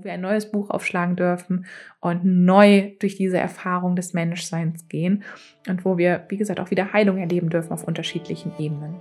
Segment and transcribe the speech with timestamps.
[0.00, 1.66] wo wir ein neues Buch aufschlagen dürfen
[2.00, 5.24] und neu durch diese Erfahrung des Menschseins gehen
[5.68, 8.94] und wo wir, wie gesagt, auch wieder Heilung erleben dürfen auf unterschiedlichen Ebenen.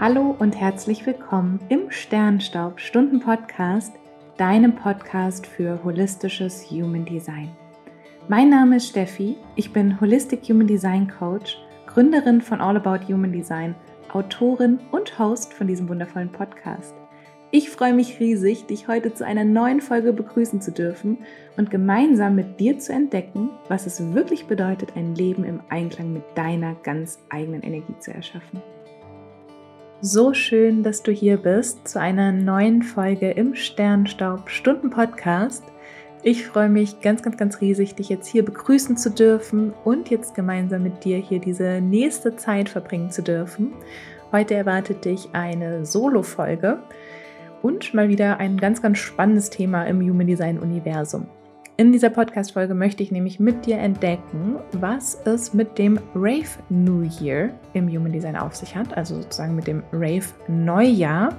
[0.00, 3.92] Hallo und herzlich willkommen im Sternstaub Stunden Podcast,
[4.38, 7.50] deinem Podcast für holistisches Human Design.
[8.28, 13.32] Mein Name ist Steffi, ich bin Holistic Human Design Coach, Gründerin von All About Human
[13.32, 13.74] Design
[14.12, 16.94] Autorin und Host von diesem wundervollen Podcast.
[17.50, 21.18] Ich freue mich riesig, dich heute zu einer neuen Folge begrüßen zu dürfen
[21.56, 26.24] und gemeinsam mit dir zu entdecken, was es wirklich bedeutet, ein Leben im Einklang mit
[26.34, 28.60] deiner ganz eigenen Energie zu erschaffen.
[30.02, 35.64] So schön, dass du hier bist zu einer neuen Folge im Sternstaub Stunden Podcast.
[36.24, 40.34] Ich freue mich ganz, ganz, ganz riesig, dich jetzt hier begrüßen zu dürfen und jetzt
[40.34, 43.72] gemeinsam mit dir hier diese nächste Zeit verbringen zu dürfen.
[44.32, 46.80] Heute erwartet dich eine Solo-Folge
[47.62, 51.28] und mal wieder ein ganz, ganz spannendes Thema im Human Design Universum.
[51.76, 57.02] In dieser Podcast-Folge möchte ich nämlich mit dir entdecken, was es mit dem Rave New
[57.20, 61.36] Year im Human Design auf sich hat, also sozusagen mit dem Rave Neujahr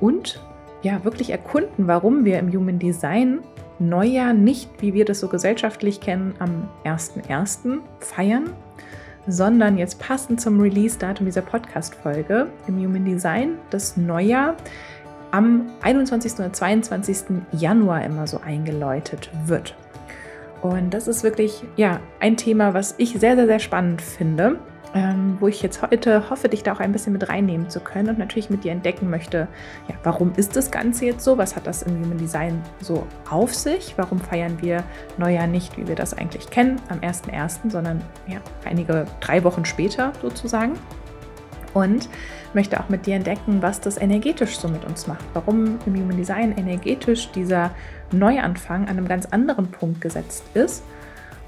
[0.00, 0.42] und
[0.82, 3.40] ja, wirklich erkunden, warum wir im Human Design
[3.80, 7.78] Neujahr nicht, wie wir das so gesellschaftlich kennen, am 1.1.
[7.98, 8.50] feiern,
[9.26, 14.54] sondern jetzt passend zum Release-Datum dieser Podcast-Folge im Human Design das Neujahr
[15.30, 16.34] am 21.
[16.34, 17.42] oder 22.
[17.52, 19.74] Januar immer so eingeläutet wird.
[20.62, 24.58] Und das ist wirklich ja ein Thema, was ich sehr, sehr, sehr spannend finde
[24.94, 28.08] ähm, wo ich jetzt heute hoffe, dich da auch ein bisschen mit reinnehmen zu können
[28.08, 29.46] und natürlich mit dir entdecken möchte,
[29.88, 31.38] ja, warum ist das Ganze jetzt so?
[31.38, 33.94] Was hat das im Human Design so auf sich?
[33.96, 34.82] Warum feiern wir
[35.16, 40.12] Neujahr nicht, wie wir das eigentlich kennen, am 1.1., sondern ja, einige drei Wochen später
[40.22, 40.72] sozusagen?
[41.72, 42.08] Und
[42.52, 45.24] möchte auch mit dir entdecken, was das energetisch so mit uns macht.
[45.34, 47.70] Warum im Human Design energetisch dieser
[48.10, 50.82] Neuanfang an einem ganz anderen Punkt gesetzt ist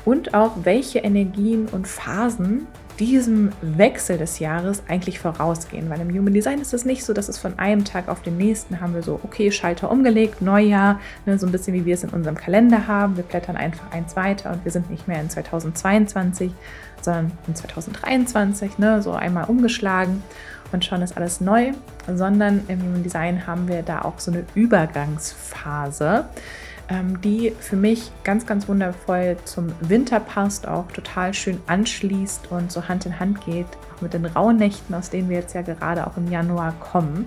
[0.05, 5.91] und auch welche Energien und Phasen diesem Wechsel des Jahres eigentlich vorausgehen.
[5.91, 8.37] Weil im Human Design ist es nicht so, dass es von einem Tag auf den
[8.37, 12.05] nächsten haben wir so, okay, Schalter umgelegt, Neujahr, ne, so ein bisschen wie wir es
[12.05, 13.17] in unserem Kalender haben.
[13.17, 16.53] Wir blättern einfach eins weiter und wir sind nicht mehr in 2022,
[17.01, 20.23] sondern in 2023, ne, so einmal umgeschlagen
[20.73, 21.73] und schon ist alles neu,
[22.13, 26.27] sondern im Human Design haben wir da auch so eine Übergangsphase
[27.23, 32.89] die für mich ganz, ganz wundervoll zum Winter passt, auch total schön anschließt und so
[32.89, 33.67] Hand in Hand geht,
[33.97, 37.27] auch mit den Rauhnächten, aus denen wir jetzt ja gerade auch im Januar kommen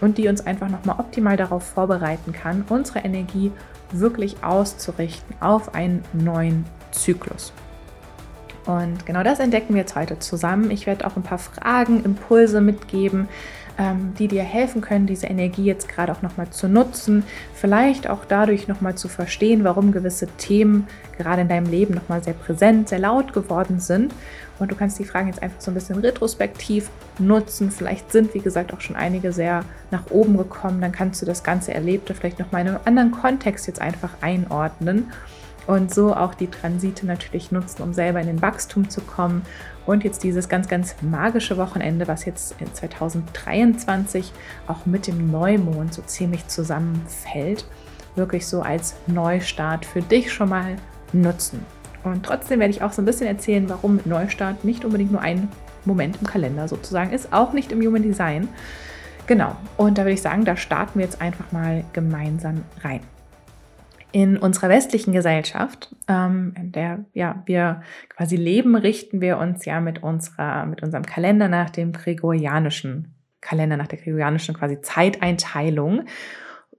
[0.00, 3.52] und die uns einfach nochmal optimal darauf vorbereiten kann, unsere Energie
[3.92, 7.52] wirklich auszurichten auf einen neuen Zyklus.
[8.66, 10.70] Und genau das entdecken wir jetzt heute zusammen.
[10.70, 13.28] Ich werde auch ein paar Fragen, Impulse mitgeben, ähm,
[14.18, 17.24] die dir helfen können, diese Energie jetzt gerade auch nochmal zu nutzen,
[17.54, 22.34] vielleicht auch dadurch nochmal zu verstehen, warum gewisse Themen gerade in deinem Leben nochmal sehr
[22.34, 24.14] präsent, sehr laut geworden sind.
[24.58, 27.70] Und du kannst die Fragen jetzt einfach so ein bisschen retrospektiv nutzen.
[27.70, 30.80] Vielleicht sind, wie gesagt, auch schon einige sehr nach oben gekommen.
[30.80, 35.10] Dann kannst du das ganze Erlebte vielleicht nochmal in einem anderen Kontext jetzt einfach einordnen
[35.66, 39.42] und so auch die Transite natürlich nutzen, um selber in den Wachstum zu kommen.
[39.86, 44.32] Und jetzt dieses ganz, ganz magische Wochenende, was jetzt in 2023
[44.66, 47.66] auch mit dem Neumond so ziemlich zusammenfällt,
[48.14, 50.76] wirklich so als Neustart für dich schon mal
[51.12, 51.64] nutzen.
[52.04, 55.48] Und trotzdem werde ich auch so ein bisschen erzählen, warum Neustart nicht unbedingt nur ein
[55.84, 58.48] Moment im Kalender sozusagen ist, auch nicht im Human Design.
[59.26, 63.00] Genau, und da würde ich sagen, da starten wir jetzt einfach mal gemeinsam rein
[64.12, 69.80] in unserer westlichen Gesellschaft, ähm, in der ja, wir quasi leben, richten wir uns ja
[69.80, 76.04] mit, unserer, mit unserem Kalender nach dem gregorianischen Kalender, nach der gregorianischen quasi Zeiteinteilung,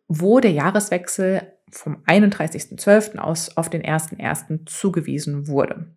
[0.07, 3.17] wo der Jahreswechsel vom 31.12.
[3.17, 4.65] aus auf den 1.1.
[4.65, 5.87] zugewiesen wurde.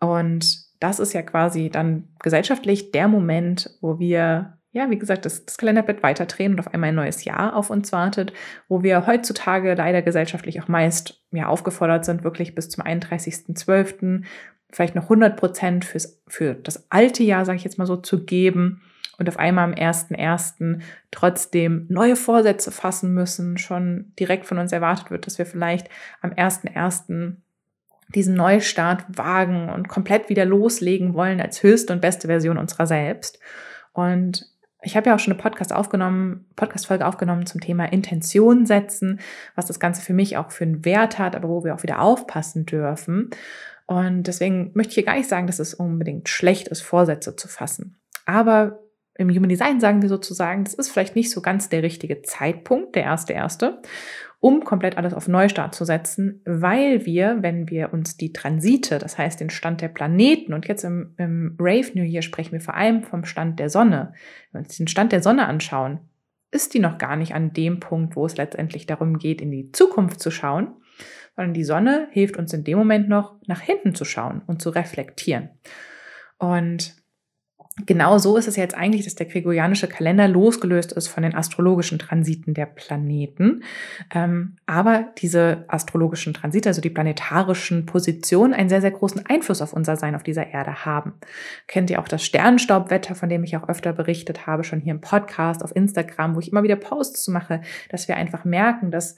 [0.00, 5.46] Und das ist ja quasi dann gesellschaftlich der Moment, wo wir ja, wie gesagt, das,
[5.46, 8.34] das Kalenderblatt weiterdrehen und auf einmal ein neues Jahr auf uns wartet,
[8.68, 14.24] wo wir heutzutage leider gesellschaftlich auch meist ja, aufgefordert sind, wirklich bis zum 31.12.
[14.70, 15.86] vielleicht noch 100 Prozent
[16.28, 18.82] für das alte Jahr, sage ich jetzt mal so, zu geben
[19.16, 20.80] und auf einmal am 1.1.
[21.10, 25.88] trotzdem neue Vorsätze fassen müssen, schon direkt von uns erwartet wird, dass wir vielleicht
[26.20, 27.36] am 1.1.
[28.14, 33.38] diesen Neustart wagen und komplett wieder loslegen wollen als höchste und beste Version unserer selbst.
[33.94, 34.54] Und
[34.86, 39.20] ich habe ja auch schon eine Podcast aufgenommen, Podcast-Folge aufgenommen zum Thema Intention setzen,
[39.56, 42.00] was das Ganze für mich auch für einen Wert hat, aber wo wir auch wieder
[42.00, 43.30] aufpassen dürfen.
[43.86, 47.48] Und deswegen möchte ich hier gar nicht sagen, dass es unbedingt schlecht ist, Vorsätze zu
[47.48, 47.98] fassen.
[48.26, 48.80] Aber
[49.18, 52.94] im Human Design sagen wir sozusagen, das ist vielleicht nicht so ganz der richtige Zeitpunkt,
[52.94, 53.80] der erste erste,
[54.40, 59.18] um komplett alles auf Neustart zu setzen, weil wir, wenn wir uns die Transite, das
[59.18, 62.74] heißt den Stand der Planeten und jetzt im, im Rave New Year sprechen wir vor
[62.74, 64.12] allem vom Stand der Sonne,
[64.52, 66.00] wenn wir uns den Stand der Sonne anschauen,
[66.50, 69.72] ist die noch gar nicht an dem Punkt, wo es letztendlich darum geht, in die
[69.72, 70.74] Zukunft zu schauen,
[71.34, 74.70] sondern die Sonne hilft uns in dem Moment noch, nach hinten zu schauen und zu
[74.70, 75.50] reflektieren.
[76.38, 76.94] Und
[77.84, 81.98] genau so ist es jetzt eigentlich, dass der gregorianische Kalender losgelöst ist von den astrologischen
[81.98, 83.64] Transiten der Planeten.
[84.14, 89.74] Ähm, aber diese astrologischen Transite, also die planetarischen Positionen, einen sehr, sehr großen Einfluss auf
[89.74, 91.14] unser Sein auf dieser Erde haben.
[91.66, 95.02] Kennt ihr auch das Sternenstaubwetter, von dem ich auch öfter berichtet habe, schon hier im
[95.02, 99.16] Podcast, auf Instagram, wo ich immer wieder Posts mache, dass wir einfach merken, dass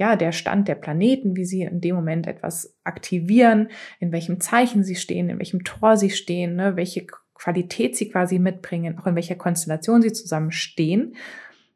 [0.00, 3.68] ja, der Stand der Planeten, wie sie in dem Moment etwas aktivieren,
[3.98, 7.06] in welchem Zeichen sie stehen, in welchem Tor sie stehen, ne, welche
[7.40, 11.14] Qualität sie quasi mitbringen, auch in welcher Konstellation sie zusammenstehen,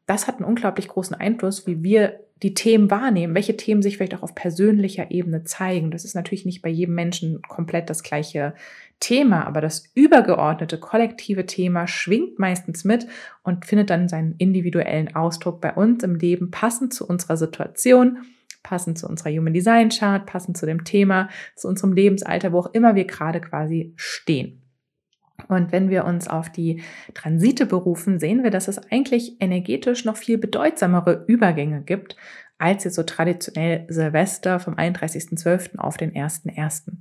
[0.05, 4.13] das hat einen unglaublich großen Einfluss, wie wir die Themen wahrnehmen, welche Themen sich vielleicht
[4.13, 5.89] auch auf persönlicher Ebene zeigen.
[5.89, 8.53] Das ist natürlich nicht bei jedem Menschen komplett das gleiche
[8.99, 13.07] Thema, aber das übergeordnete kollektive Thema schwingt meistens mit
[13.43, 18.19] und findet dann seinen individuellen Ausdruck bei uns im Leben, passend zu unserer Situation,
[18.63, 22.73] passend zu unserer Human Design Chart, passend zu dem Thema, zu unserem Lebensalter, wo auch
[22.73, 24.64] immer wir gerade quasi stehen.
[25.47, 26.81] Und wenn wir uns auf die
[27.13, 32.15] Transite berufen, sehen wir, dass es eigentlich energetisch noch viel bedeutsamere Übergänge gibt,
[32.57, 35.77] als jetzt so traditionell Silvester vom 31.12.
[35.77, 36.91] auf den 1.1.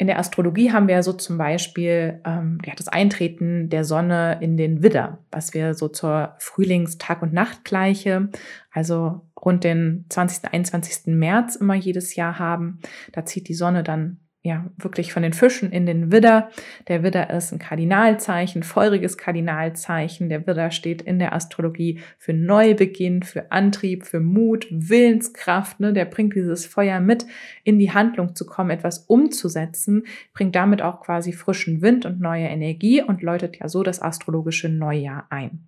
[0.00, 4.56] In der Astrologie haben wir so zum Beispiel ähm, ja, das Eintreten der Sonne in
[4.56, 8.30] den Widder, was wir so zur Frühlingstag- und Nachtgleiche,
[8.72, 10.54] also rund den 20.
[10.54, 11.14] 21.
[11.14, 12.78] März immer jedes Jahr haben.
[13.12, 16.48] Da zieht die Sonne dann ja, wirklich von den Fischen in den Widder.
[16.88, 20.30] Der Widder ist ein Kardinalzeichen, feuriges Kardinalzeichen.
[20.30, 25.78] Der Widder steht in der Astrologie für Neubeginn, für Antrieb, für Mut, Willenskraft.
[25.80, 25.92] Ne?
[25.92, 27.26] Der bringt dieses Feuer mit,
[27.64, 32.46] in die Handlung zu kommen, etwas umzusetzen, bringt damit auch quasi frischen Wind und neue
[32.46, 35.66] Energie und läutet ja so das astrologische Neujahr ein.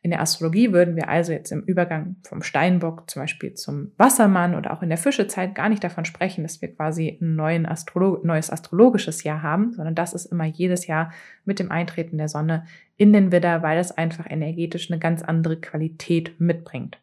[0.00, 4.54] In der Astrologie würden wir also jetzt im Übergang vom Steinbock zum Beispiel zum Wassermann
[4.54, 8.20] oder auch in der Fischezeit gar nicht davon sprechen, dass wir quasi ein neuen Astrolo
[8.22, 11.12] neues astrologisches Jahr haben, sondern das ist immer jedes Jahr
[11.44, 12.64] mit dem Eintreten der Sonne
[12.96, 16.98] in den Widder, weil das einfach energetisch eine ganz andere Qualität mitbringt.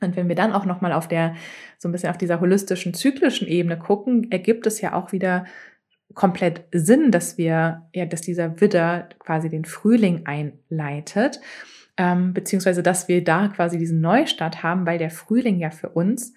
[0.00, 1.34] Und wenn wir dann auch nochmal auf der,
[1.78, 5.46] so ein bisschen auf dieser holistischen, zyklischen Ebene gucken, ergibt es ja auch wieder
[6.14, 11.40] komplett Sinn, dass wir, ja, dass dieser Widder quasi den Frühling einleitet
[11.96, 16.34] ähm, beziehungsweise dass wir da quasi diesen Neustart haben, weil der Frühling ja für uns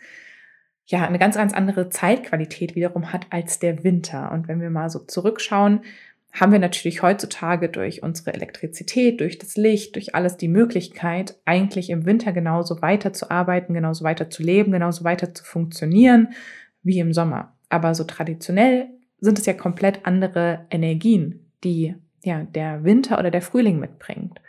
[0.85, 4.31] ja eine ganz, ganz andere Zeitqualität wiederum hat als der Winter.
[4.31, 5.81] Und wenn wir mal so zurückschauen,
[6.31, 11.89] haben wir natürlich heutzutage durch unsere Elektrizität, durch das Licht, durch alles die Möglichkeit, eigentlich
[11.89, 16.29] im Winter genauso weiterzuarbeiten, genauso weiter zu leben, genauso weiter zu funktionieren
[16.83, 17.55] wie im Sommer.
[17.69, 18.87] Aber so traditionell
[19.19, 24.39] sind es ja komplett andere Energien, die ja der Winter oder der Frühling mitbringt.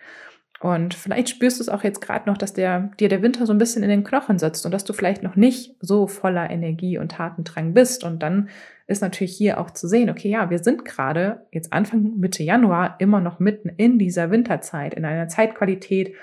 [0.61, 3.53] Und vielleicht spürst du es auch jetzt gerade noch, dass der, dir der Winter so
[3.55, 6.99] ein bisschen in den Knochen sitzt und dass du vielleicht noch nicht so voller Energie
[6.99, 8.05] und Tatendrang bist.
[8.05, 8.51] Und dann
[8.87, 12.97] ist natürlich hier auch zu sehen, okay, ja, wir sind gerade jetzt Anfang Mitte Januar
[12.99, 16.15] immer noch mitten in dieser Winterzeit, in einer Zeitqualität,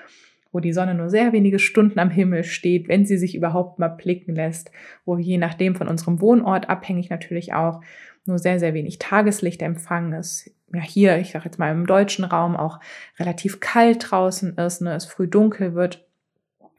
[0.52, 3.88] wo die Sonne nur sehr wenige Stunden am Himmel steht, wenn sie sich überhaupt mal
[3.88, 4.70] blicken lässt,
[5.04, 7.82] wo je nachdem von unserem Wohnort abhängig natürlich auch
[8.28, 12.26] nur sehr, sehr wenig Tageslicht empfangen ist ja hier, ich sage jetzt mal im deutschen
[12.26, 12.80] Raum auch
[13.20, 16.06] relativ kalt draußen ist, ne, es früh dunkel wird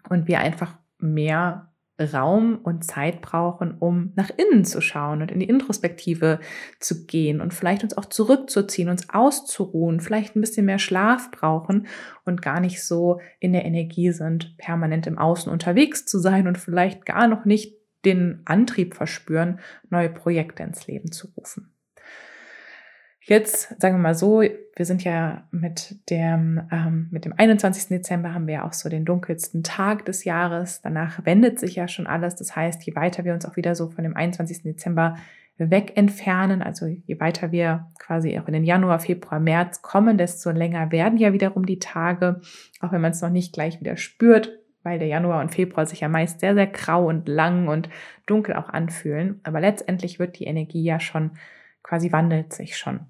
[0.08, 1.68] und wir einfach mehr
[2.00, 6.38] Raum und Zeit brauchen, um nach innen zu schauen und in die Introspektive
[6.78, 11.88] zu gehen und vielleicht uns auch zurückzuziehen, uns auszuruhen, vielleicht ein bisschen mehr Schlaf brauchen
[12.24, 16.56] und gar nicht so in der Energie sind, permanent im Außen unterwegs zu sein und
[16.56, 19.58] vielleicht gar noch nicht den Antrieb verspüren,
[19.90, 21.72] neue Projekte ins Leben zu rufen.
[23.20, 27.88] Jetzt sagen wir mal so, wir sind ja mit dem, ähm, mit dem 21.
[27.88, 30.80] Dezember haben wir ja auch so den dunkelsten Tag des Jahres.
[30.82, 32.36] Danach wendet sich ja schon alles.
[32.36, 34.62] Das heißt, je weiter wir uns auch wieder so von dem 21.
[34.62, 35.16] Dezember
[35.58, 40.50] weg entfernen, also je weiter wir quasi auch in den Januar, Februar, März kommen, desto
[40.50, 42.40] länger werden ja wiederum die Tage,
[42.80, 46.00] auch wenn man es noch nicht gleich wieder spürt, weil der Januar und Februar sich
[46.00, 47.88] ja meist sehr, sehr grau und lang und
[48.26, 49.40] dunkel auch anfühlen.
[49.42, 51.32] Aber letztendlich wird die Energie ja schon
[51.88, 53.00] quasi wandelt sich schon.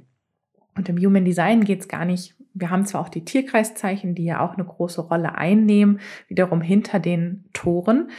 [0.76, 4.24] Und im Human Design geht es gar nicht, wir haben zwar auch die Tierkreiszeichen, die
[4.24, 8.10] ja auch eine große Rolle einnehmen, wiederum hinter den Toren,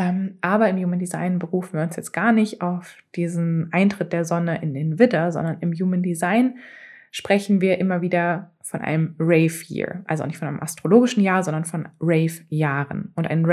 [0.00, 4.24] ähm, aber im Human Design berufen wir uns jetzt gar nicht auf diesen Eintritt der
[4.24, 6.56] Sonne in den Widder, sondern im Human Design
[7.10, 10.02] sprechen wir immer wieder von einem Rave-Year.
[10.06, 13.12] Also nicht von einem astrologischen Jahr, sondern von Rave-Jahren.
[13.14, 13.44] Und ein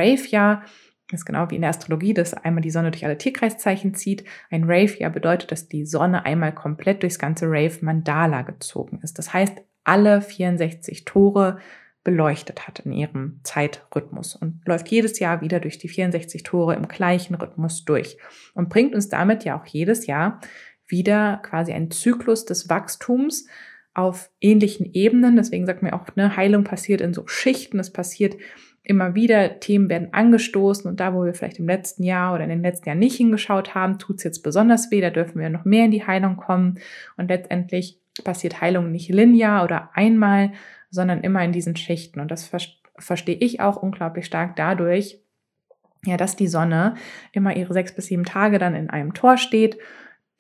[1.08, 4.26] Rave-Jahr ist genau wie in der Astrologie, dass einmal die Sonne durch alle Tierkreiszeichen zieht.
[4.50, 9.18] Ein Rave-Jahr bedeutet, dass die Sonne einmal komplett durchs ganze Rave-Mandala gezogen ist.
[9.18, 11.60] Das heißt, alle 64 Tore
[12.04, 16.88] beleuchtet hat in ihrem Zeitrhythmus und läuft jedes Jahr wieder durch die 64 Tore im
[16.88, 18.18] gleichen Rhythmus durch
[18.54, 20.40] und bringt uns damit ja auch jedes Jahr
[20.88, 23.48] wieder quasi einen Zyklus des Wachstums
[23.94, 25.36] auf ähnlichen Ebenen.
[25.36, 27.80] Deswegen sagt man auch, eine Heilung passiert in so Schichten.
[27.80, 28.38] Es passiert
[28.88, 32.50] immer wieder, Themen werden angestoßen und da, wo wir vielleicht im letzten Jahr oder in
[32.50, 35.02] den letzten Jahren nicht hingeschaut haben, tut es jetzt besonders weh.
[35.02, 36.80] Da dürfen wir noch mehr in die Heilung kommen.
[37.18, 40.54] Und letztendlich passiert Heilung nicht linear oder einmal,
[40.90, 42.20] sondern immer in diesen Schichten.
[42.20, 42.60] Und das ver
[43.00, 45.20] verstehe ich auch unglaublich stark dadurch,
[46.04, 46.96] ja, dass die Sonne
[47.32, 49.78] immer ihre sechs bis sieben Tage dann in einem Tor steht,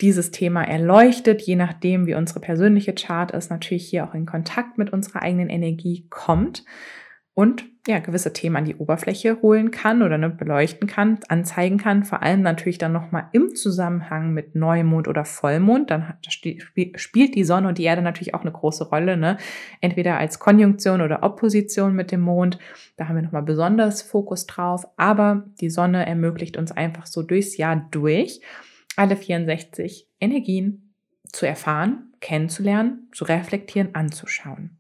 [0.01, 4.79] dieses Thema erleuchtet, je nachdem, wie unsere persönliche Chart ist, natürlich hier auch in Kontakt
[4.79, 6.63] mit unserer eigenen Energie kommt
[7.37, 12.03] und ja, gewisse Themen an die Oberfläche holen kann oder ne, beleuchten kann, anzeigen kann,
[12.03, 17.43] vor allem natürlich dann nochmal im Zusammenhang mit Neumond oder Vollmond, dann hat, spielt die
[17.43, 19.37] Sonne und die Erde natürlich auch eine große Rolle, ne?
[19.81, 22.57] entweder als Konjunktion oder Opposition mit dem Mond,
[22.95, 27.55] da haben wir nochmal besonders Fokus drauf, aber die Sonne ermöglicht uns einfach so durchs
[27.55, 28.41] Jahr durch
[28.95, 30.95] alle 64 Energien
[31.31, 34.79] zu erfahren, kennenzulernen, zu reflektieren, anzuschauen.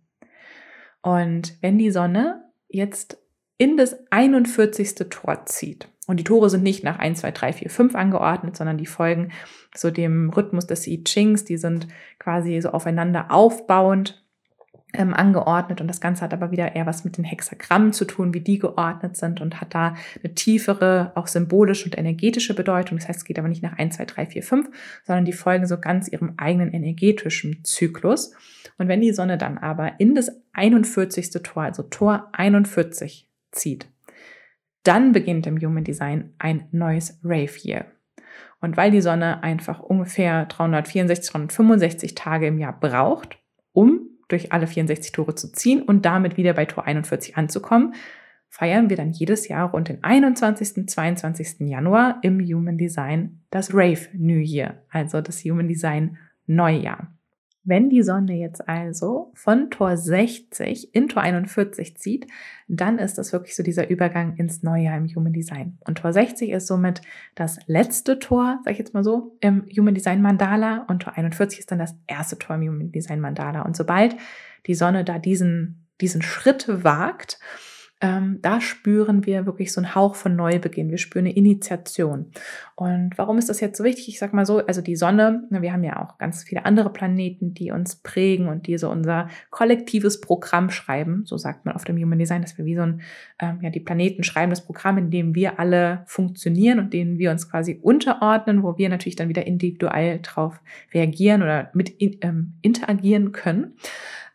[1.03, 3.17] Und wenn die Sonne jetzt
[3.57, 4.95] in das 41.
[5.09, 5.89] Tor zieht.
[6.07, 9.31] Und die Tore sind nicht nach 1, 2, 3, 4, 5 angeordnet, sondern die folgen
[9.75, 11.43] so dem Rhythmus des I Chings.
[11.43, 14.25] Die sind quasi so aufeinander aufbauend
[14.93, 15.81] ähm, angeordnet.
[15.81, 18.57] Und das Ganze hat aber wieder eher was mit den Hexagrammen zu tun, wie die
[18.57, 22.97] geordnet sind und hat da eine tiefere, auch symbolische und energetische Bedeutung.
[22.97, 24.69] Das heißt, es geht aber nicht nach 1, 2, 3, 4, 5,
[25.05, 28.33] sondern die folgen so ganz ihrem eigenen energetischen Zyklus.
[28.77, 31.31] Und wenn die Sonne dann aber in das 41.
[31.43, 33.87] Tor, also Tor 41 zieht,
[34.83, 37.85] dann beginnt im Human Design ein neues Rave Year.
[38.61, 43.37] Und weil die Sonne einfach ungefähr 364, 365 Tage im Jahr braucht,
[44.27, 47.93] durch alle 64 Tore zu ziehen und damit wieder bei Tor 41 anzukommen,
[48.49, 50.87] feiern wir dann jedes Jahr rund den 21.
[50.87, 51.67] 22.
[51.67, 57.16] Januar im Human Design das Rave New Year, also das Human Design Neujahr.
[57.67, 62.25] Wenn die Sonne jetzt also von Tor 60 in Tor 41 zieht,
[62.69, 65.77] dann ist das wirklich so dieser Übergang ins Neujahr im Human Design.
[65.85, 67.01] Und Tor 60 ist somit
[67.35, 71.59] das letzte Tor, sag ich jetzt mal so, im Human Design Mandala und Tor 41
[71.59, 73.63] ist dann das erste Tor im Human Design Mandala.
[73.63, 74.15] Und sobald
[74.65, 77.37] die Sonne da diesen, diesen Schritt wagt,
[77.99, 80.91] ähm, da spüren wir wirklich so einen Hauch von Neubeginn.
[80.91, 82.31] Wir spüren eine Initiation.
[82.75, 84.07] Und warum ist das jetzt so wichtig?
[84.07, 87.55] Ich sag mal so, also die Sonne, wir haben ja auch ganz viele andere Planeten,
[87.55, 91.23] die uns prägen und die so unser kollektives Programm schreiben.
[91.25, 93.01] So sagt man auf dem Human Design, dass wir wie so ein,
[93.39, 97.31] ähm, ja, die Planeten schreiben das Programm, in dem wir alle funktionieren und denen wir
[97.31, 100.61] uns quasi unterordnen, wo wir natürlich dann wieder individuell drauf
[100.93, 103.73] reagieren oder mit in, ähm, interagieren können.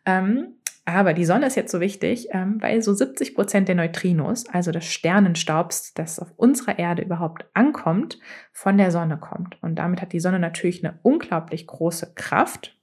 [0.05, 0.55] Ähm,
[0.85, 4.71] aber die Sonne ist jetzt so wichtig, ähm, weil so 70 Prozent der Neutrinos, also
[4.71, 8.19] des Sternenstaubs, das auf unserer Erde überhaupt ankommt,
[8.51, 9.61] von der Sonne kommt.
[9.63, 12.77] Und damit hat die Sonne natürlich eine unglaublich große Kraft,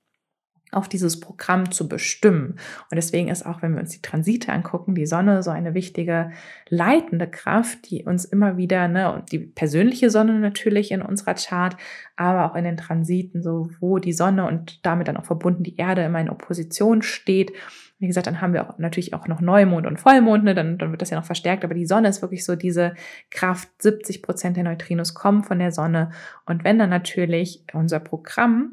[0.73, 2.53] auf dieses Programm zu bestimmen.
[2.91, 6.31] Und deswegen ist auch, wenn wir uns die Transite angucken, die Sonne so eine wichtige
[6.69, 11.77] leitende Kraft, die uns immer wieder, ne, und die persönliche Sonne natürlich in unserer Chart,
[12.17, 15.77] aber auch in den Transiten, so wo die Sonne und damit dann auch verbunden die
[15.77, 17.53] Erde immer in Opposition steht
[18.01, 20.55] wie gesagt, dann haben wir auch natürlich auch noch Neumond und Vollmond, ne?
[20.55, 22.95] dann, dann wird das ja noch verstärkt, aber die Sonne ist wirklich so diese
[23.31, 26.11] Kraft, 70 Prozent der Neutrinos kommen von der Sonne.
[26.47, 28.73] Und wenn dann natürlich unser Programm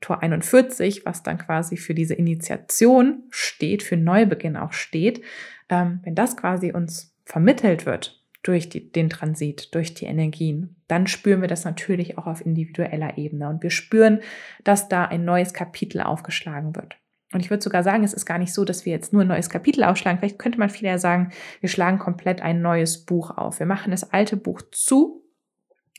[0.00, 5.22] Tor 41, was dann quasi für diese Initiation steht, für Neubeginn auch steht,
[5.68, 11.08] ähm, wenn das quasi uns vermittelt wird durch die, den Transit, durch die Energien, dann
[11.08, 14.20] spüren wir das natürlich auch auf individueller Ebene und wir spüren,
[14.62, 16.96] dass da ein neues Kapitel aufgeschlagen wird.
[17.32, 19.28] Und ich würde sogar sagen, es ist gar nicht so, dass wir jetzt nur ein
[19.28, 20.18] neues Kapitel aufschlagen.
[20.18, 21.30] Vielleicht könnte man vieler sagen,
[21.60, 23.58] wir schlagen komplett ein neues Buch auf.
[23.58, 25.24] Wir machen das alte Buch zu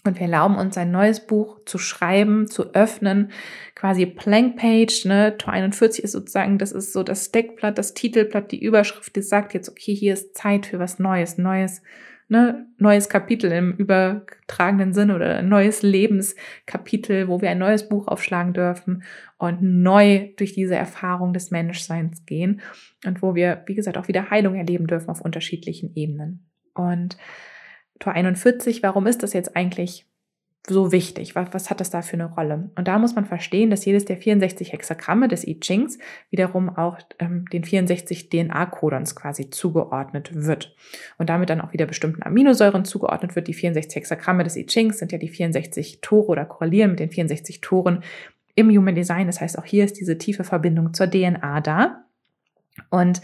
[0.05, 3.31] und wir erlauben uns ein neues Buch zu schreiben, zu öffnen,
[3.75, 8.51] quasi Blank Page, ne, Tor 41 ist sozusagen, das ist so das Deckblatt, das Titelblatt,
[8.51, 11.81] die Überschrift, die sagt jetzt, okay, hier ist Zeit für was Neues, neues
[12.29, 18.07] ne, neues Kapitel im übertragenen Sinne oder ein neues Lebenskapitel, wo wir ein neues Buch
[18.07, 19.03] aufschlagen dürfen
[19.37, 22.61] und neu durch diese Erfahrung des Menschseins gehen
[23.05, 26.49] und wo wir, wie gesagt, auch wieder Heilung erleben dürfen auf unterschiedlichen Ebenen.
[26.73, 27.17] Und
[27.99, 30.05] Tor 41, warum ist das jetzt eigentlich
[30.67, 31.35] so wichtig?
[31.35, 32.69] Was, was hat das da für eine Rolle?
[32.75, 35.97] Und da muss man verstehen, dass jedes der 64 Hexagramme des I Chings
[36.29, 40.75] wiederum auch ähm, den 64 DNA-Codons quasi zugeordnet wird
[41.17, 43.47] und damit dann auch wieder bestimmten Aminosäuren zugeordnet wird.
[43.47, 47.11] Die 64 Hexagramme des I Chings sind ja die 64 Tore oder korrelieren mit den
[47.11, 48.03] 64 Toren
[48.55, 49.27] im Human Design.
[49.27, 52.03] Das heißt, auch hier ist diese tiefe Verbindung zur DNA da.
[52.89, 53.21] Und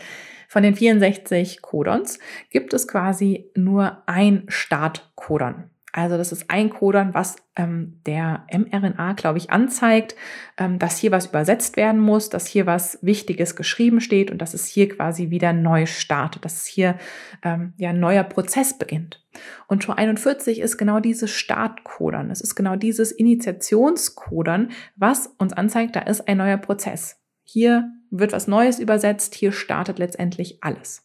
[0.48, 5.70] von den 64 Codons gibt es quasi nur ein Startcodon.
[5.98, 10.18] Also das ist ein Codon, was ähm, der mRNA, glaube ich, anzeigt,
[10.58, 14.54] ähm, dass hier was übersetzt werden muss, dass hier was Wichtiges geschrieben steht und dass
[14.54, 16.98] es hier quasi wieder neu startet, dass es hier
[17.44, 19.26] ähm, ja ein neuer Prozess beginnt.
[19.68, 22.30] Und Tor 41 ist genau dieses Startcodon.
[22.30, 27.22] Es ist genau dieses Initiationscodon, was uns anzeigt, da ist ein neuer Prozess.
[27.46, 31.05] Hier wird was Neues übersetzt, hier startet letztendlich alles.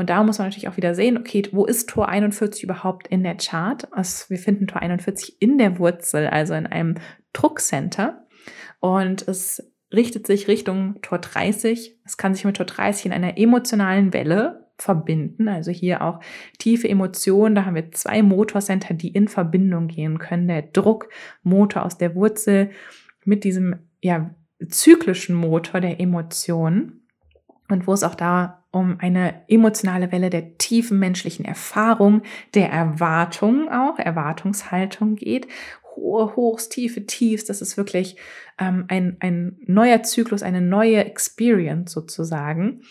[0.00, 3.22] Und da muss man natürlich auch wieder sehen, okay, wo ist Tor 41 überhaupt in
[3.22, 3.86] der Chart?
[3.92, 6.94] Also wir finden Tor 41 in der Wurzel, also in einem
[7.34, 8.26] Druckcenter.
[8.78, 11.98] Und es richtet sich Richtung Tor 30.
[12.06, 15.48] Es kann sich mit Tor 30 in einer emotionalen Welle verbinden.
[15.48, 16.20] Also hier auch
[16.56, 17.54] tiefe Emotionen.
[17.54, 20.48] Da haben wir zwei Motorcenter, die in Verbindung gehen können.
[20.48, 22.70] Der Druckmotor aus der Wurzel
[23.26, 24.34] mit diesem ja,
[24.66, 27.06] zyklischen Motor der Emotionen.
[27.68, 32.22] Und wo es auch da um eine emotionale Welle der tiefen menschlichen Erfahrung,
[32.54, 35.48] der Erwartung auch, Erwartungshaltung geht.
[35.96, 38.16] Hohe Hochs, tiefe Tiefs, das ist wirklich
[38.58, 42.82] ähm, ein, ein neuer Zyklus, eine neue Experience sozusagen,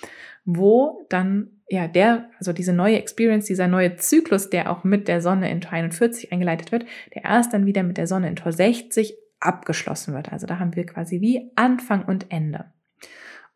[0.43, 5.21] wo dann ja, der, also diese neue Experience, dieser neue Zyklus, der auch mit der
[5.21, 8.51] Sonne in Tor 41 eingeleitet wird, der erst dann wieder mit der Sonne in Tor
[8.51, 10.31] 60 abgeschlossen wird.
[10.31, 12.65] Also da haben wir quasi wie Anfang und Ende.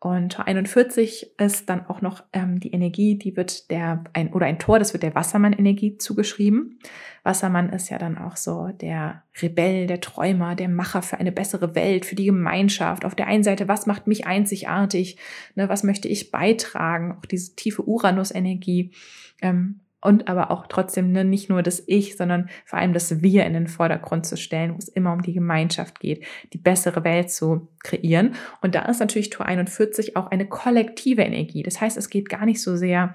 [0.04, 4.58] Und 41 ist dann auch noch ähm, die Energie, die wird der, ein, oder ein
[4.58, 6.78] Tor, das wird der Wassermann-Energie zugeschrieben.
[7.22, 11.74] Wassermann ist ja dann auch so der Rebell, der Träumer, der Macher für eine bessere
[11.74, 13.06] Welt, für die Gemeinschaft.
[13.06, 15.16] Auf der einen Seite, was macht mich einzigartig?
[15.54, 17.16] Ne, was möchte ich beitragen?
[17.18, 18.92] Auch diese tiefe Uranus-Energie.
[19.40, 23.46] Ähm, und aber auch trotzdem ne, nicht nur das Ich, sondern vor allem das Wir
[23.46, 27.30] in den Vordergrund zu stellen, wo es immer um die Gemeinschaft geht, die bessere Welt
[27.30, 28.34] zu kreieren.
[28.60, 31.62] Und da ist natürlich Tor 41 auch eine kollektive Energie.
[31.62, 33.14] Das heißt, es geht gar nicht so sehr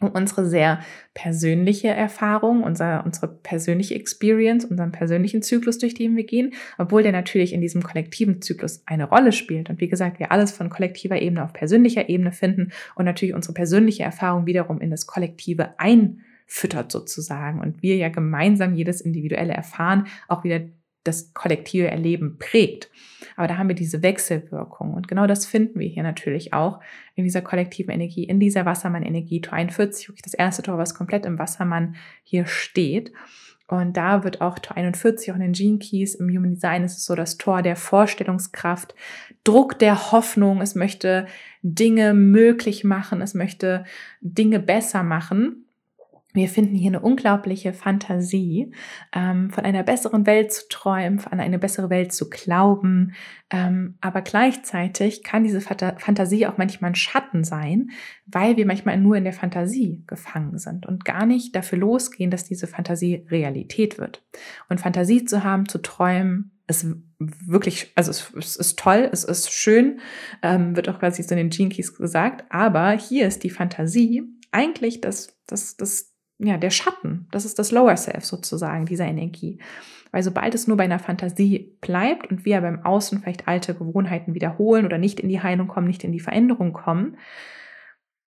[0.00, 0.80] um unsere sehr
[1.14, 7.12] persönliche Erfahrung, unser, unsere persönliche Experience, unseren persönlichen Zyklus, durch den wir gehen, obwohl der
[7.12, 9.68] natürlich in diesem kollektiven Zyklus eine Rolle spielt.
[9.70, 13.54] Und wie gesagt, wir alles von kollektiver Ebene auf persönlicher Ebene finden und natürlich unsere
[13.54, 17.60] persönliche Erfahrung wiederum in das Kollektive einfüttert sozusagen.
[17.60, 20.60] Und wir ja gemeinsam jedes individuelle Erfahren auch wieder
[21.04, 22.90] das kollektive Erleben prägt.
[23.36, 24.92] Aber da haben wir diese Wechselwirkung.
[24.94, 26.80] Und genau das finden wir hier natürlich auch
[27.14, 29.40] in dieser kollektiven Energie, in dieser Wassermann-Energie.
[29.40, 33.12] Tor 41, wirklich das erste Tor, was komplett im Wassermann hier steht.
[33.66, 36.98] Und da wird auch Tor 41, auch in den Gene Keys im Human Design, ist
[36.98, 38.94] es so das Tor der Vorstellungskraft,
[39.44, 40.60] Druck der Hoffnung.
[40.60, 41.26] Es möchte
[41.62, 43.22] Dinge möglich machen.
[43.22, 43.84] Es möchte
[44.20, 45.66] Dinge besser machen
[46.32, 48.72] wir finden hier eine unglaubliche Fantasie,
[49.12, 53.14] ähm, von einer besseren Welt zu träumen, an eine bessere Welt zu glauben.
[53.50, 57.90] Ähm, aber gleichzeitig kann diese Fantasie auch manchmal ein Schatten sein,
[58.26, 62.44] weil wir manchmal nur in der Fantasie gefangen sind und gar nicht dafür losgehen, dass
[62.44, 64.24] diese Fantasie Realität wird.
[64.68, 66.86] Und Fantasie zu haben, zu träumen, ist
[67.18, 70.00] wirklich, also es, es ist toll, es ist schön,
[70.42, 72.44] ähm, wird auch quasi so in den Keys gesagt.
[72.48, 76.12] Aber hier ist die Fantasie eigentlich das, das, das
[76.42, 77.28] ja, der Schatten.
[77.30, 79.58] Das ist das Lower Self sozusagen, dieser Energie.
[80.10, 84.34] Weil sobald es nur bei einer Fantasie bleibt und wir beim Außen vielleicht alte Gewohnheiten
[84.34, 87.16] wiederholen oder nicht in die Heilung kommen, nicht in die Veränderung kommen,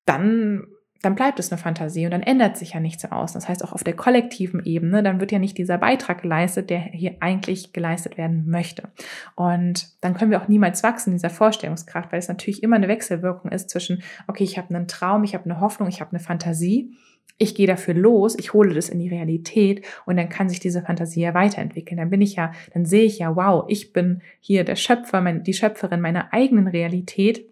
[0.05, 0.67] dann,
[1.01, 3.39] dann bleibt es eine Fantasie und dann ändert sich ja nichts im Außen.
[3.39, 6.79] Das heißt, auch auf der kollektiven Ebene, dann wird ja nicht dieser Beitrag geleistet, der
[6.79, 8.91] hier eigentlich geleistet werden möchte.
[9.35, 12.87] Und dann können wir auch niemals wachsen in dieser Vorstellungskraft, weil es natürlich immer eine
[12.87, 16.19] Wechselwirkung ist zwischen, okay, ich habe einen Traum, ich habe eine Hoffnung, ich habe eine
[16.19, 16.93] Fantasie
[17.37, 20.81] ich gehe dafür los, ich hole das in die Realität und dann kann sich diese
[20.81, 21.97] Fantasie ja weiterentwickeln.
[21.97, 25.43] Dann bin ich ja, dann sehe ich ja, wow, ich bin hier der Schöpfer, mein,
[25.43, 27.49] die Schöpferin meiner eigenen Realität.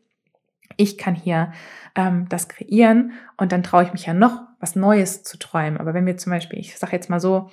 [0.78, 1.52] Ich kann hier
[1.96, 5.78] ähm, das kreieren und dann traue ich mich ja noch was Neues zu träumen.
[5.78, 7.50] Aber wenn wir zum Beispiel, ich sage jetzt mal so,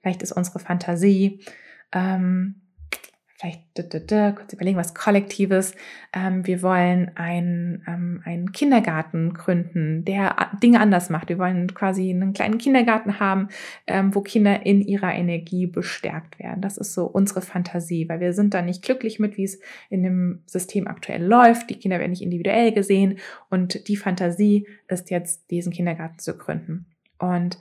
[0.00, 1.40] vielleicht ist unsere Fantasie,
[1.92, 2.62] ähm,
[3.44, 5.74] vielleicht kurz überlegen, was Kollektives.
[6.12, 11.28] Ähm, wir wollen ein, ähm, einen Kindergarten gründen, der Dinge anders macht.
[11.28, 13.48] Wir wollen quasi einen kleinen Kindergarten haben,
[13.86, 16.60] ähm, wo Kinder in ihrer Energie bestärkt werden.
[16.60, 20.02] Das ist so unsere Fantasie, weil wir sind da nicht glücklich mit, wie es in
[20.02, 21.70] dem System aktuell läuft.
[21.70, 23.18] Die Kinder werden nicht individuell gesehen
[23.50, 26.86] und die Fantasie ist jetzt, diesen Kindergarten zu gründen.
[27.18, 27.58] Und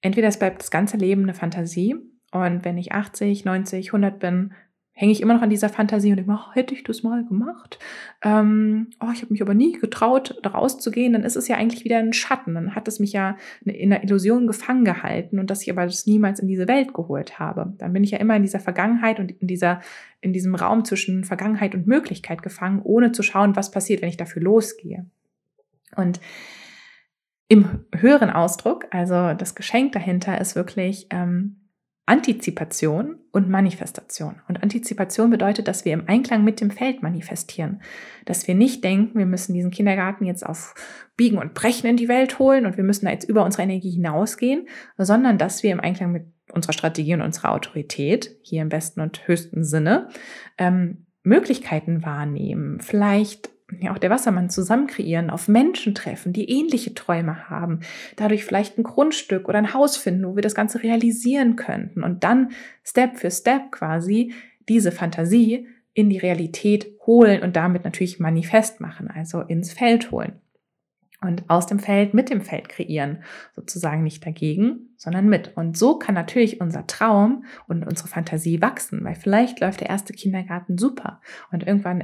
[0.00, 1.96] entweder es bleibt das ganze Leben eine Fantasie
[2.30, 4.52] Und wenn ich 80, 90, 100 bin,
[4.98, 7.78] hänge ich immer noch an dieser Fantasie und denke, oh, hätte ich das mal gemacht?
[8.20, 11.12] Ähm, oh, ich habe mich aber nie getraut, da rauszugehen.
[11.12, 12.56] Dann ist es ja eigentlich wieder ein Schatten.
[12.56, 16.08] Dann hat es mich ja in einer Illusion gefangen gehalten und dass ich aber das
[16.08, 17.74] niemals in diese Welt geholt habe.
[17.78, 19.82] Dann bin ich ja immer in dieser Vergangenheit und in dieser,
[20.20, 24.16] in diesem Raum zwischen Vergangenheit und Möglichkeit gefangen, ohne zu schauen, was passiert, wenn ich
[24.16, 25.06] dafür losgehe.
[25.94, 26.18] Und
[27.46, 31.57] im höheren Ausdruck, also das Geschenk dahinter ist wirklich, ähm,
[32.08, 34.36] Antizipation und Manifestation.
[34.48, 37.82] Und Antizipation bedeutet, dass wir im Einklang mit dem Feld manifestieren.
[38.24, 40.74] Dass wir nicht denken, wir müssen diesen Kindergarten jetzt auf
[41.18, 43.90] Biegen und Brechen in die Welt holen und wir müssen da jetzt über unsere Energie
[43.90, 49.02] hinausgehen, sondern dass wir im Einklang mit unserer Strategie und unserer Autorität, hier im besten
[49.02, 50.08] und höchsten Sinne,
[50.56, 56.94] ähm, Möglichkeiten wahrnehmen, vielleicht ja auch der Wassermann zusammen kreieren, auf Menschen treffen, die ähnliche
[56.94, 57.80] Träume haben,
[58.16, 62.24] dadurch vielleicht ein Grundstück oder ein Haus finden, wo wir das Ganze realisieren könnten und
[62.24, 62.50] dann
[62.84, 64.32] Step für Step quasi
[64.68, 70.40] diese Fantasie in die Realität holen und damit natürlich manifest machen, also ins Feld holen.
[71.20, 73.24] Und aus dem Feld mit dem Feld kreieren,
[73.56, 75.56] sozusagen nicht dagegen, sondern mit.
[75.56, 80.12] Und so kann natürlich unser Traum und unsere Fantasie wachsen, weil vielleicht läuft der erste
[80.12, 82.00] Kindergarten super und irgendwann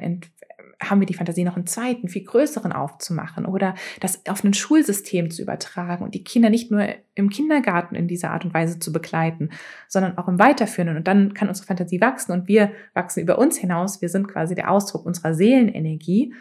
[0.82, 5.30] haben wir die Fantasie, noch einen zweiten, viel größeren aufzumachen oder das auf ein Schulsystem
[5.30, 8.92] zu übertragen und die Kinder nicht nur im Kindergarten in dieser Art und Weise zu
[8.92, 9.50] begleiten,
[9.88, 10.96] sondern auch im Weiterführen.
[10.96, 14.02] Und dann kann unsere Fantasie wachsen und wir wachsen über uns hinaus.
[14.02, 16.34] Wir sind quasi der Ausdruck unserer Seelenenergie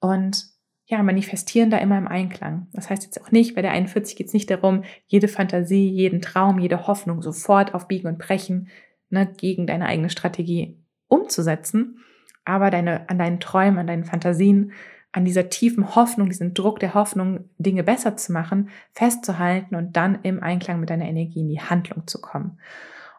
[0.00, 0.56] und
[0.88, 2.68] ja, manifestieren da immer im Einklang.
[2.72, 6.20] Das heißt jetzt auch nicht, bei der 41 geht es nicht darum, jede Fantasie, jeden
[6.20, 8.68] Traum, jede Hoffnung sofort auf Biegen und Brechen
[9.10, 11.98] ne, gegen deine eigene Strategie umzusetzen,
[12.46, 14.72] aber deine, an deinen Träumen, an deinen Fantasien,
[15.12, 20.18] an dieser tiefen Hoffnung, diesen Druck der Hoffnung, Dinge besser zu machen, festzuhalten und dann
[20.22, 22.58] im Einklang mit deiner Energie in die Handlung zu kommen.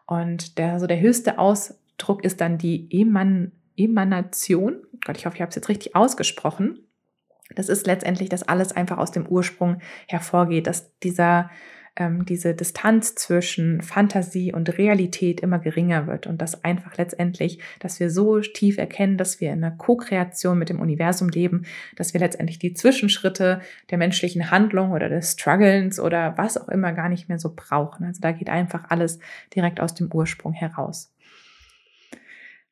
[0.06, 4.82] Und der, so der höchste Ausdruck ist dann die Eman, Emanation.
[5.04, 6.80] Gott, ich hoffe, ich habe es jetzt richtig ausgesprochen.
[7.54, 11.50] Das ist letztendlich, dass alles einfach aus dem Ursprung hervorgeht, dass dieser
[11.98, 18.00] ähm, diese Distanz zwischen Fantasie und Realität immer geringer wird und dass einfach letztendlich, dass
[18.00, 21.64] wir so tief erkennen, dass wir in einer Co-Kreation mit dem Universum leben,
[21.96, 26.92] dass wir letztendlich die Zwischenschritte der menschlichen Handlung oder des Strugglens oder was auch immer
[26.92, 28.04] gar nicht mehr so brauchen.
[28.04, 29.18] Also da geht einfach alles
[29.54, 31.12] direkt aus dem Ursprung heraus.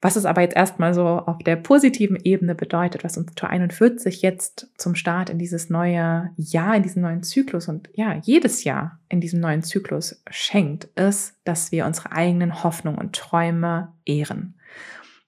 [0.02, 4.20] Was es aber jetzt erstmal so auf der positiven Ebene bedeutet, was uns Tor 41
[4.20, 9.00] jetzt zum Start in dieses neue Jahr, in diesen neuen Zyklus und ja, jedes Jahr
[9.08, 14.54] in diesem neuen Zyklus schenkt, ist, dass wir unsere eigenen Hoffnungen und Träume ehren.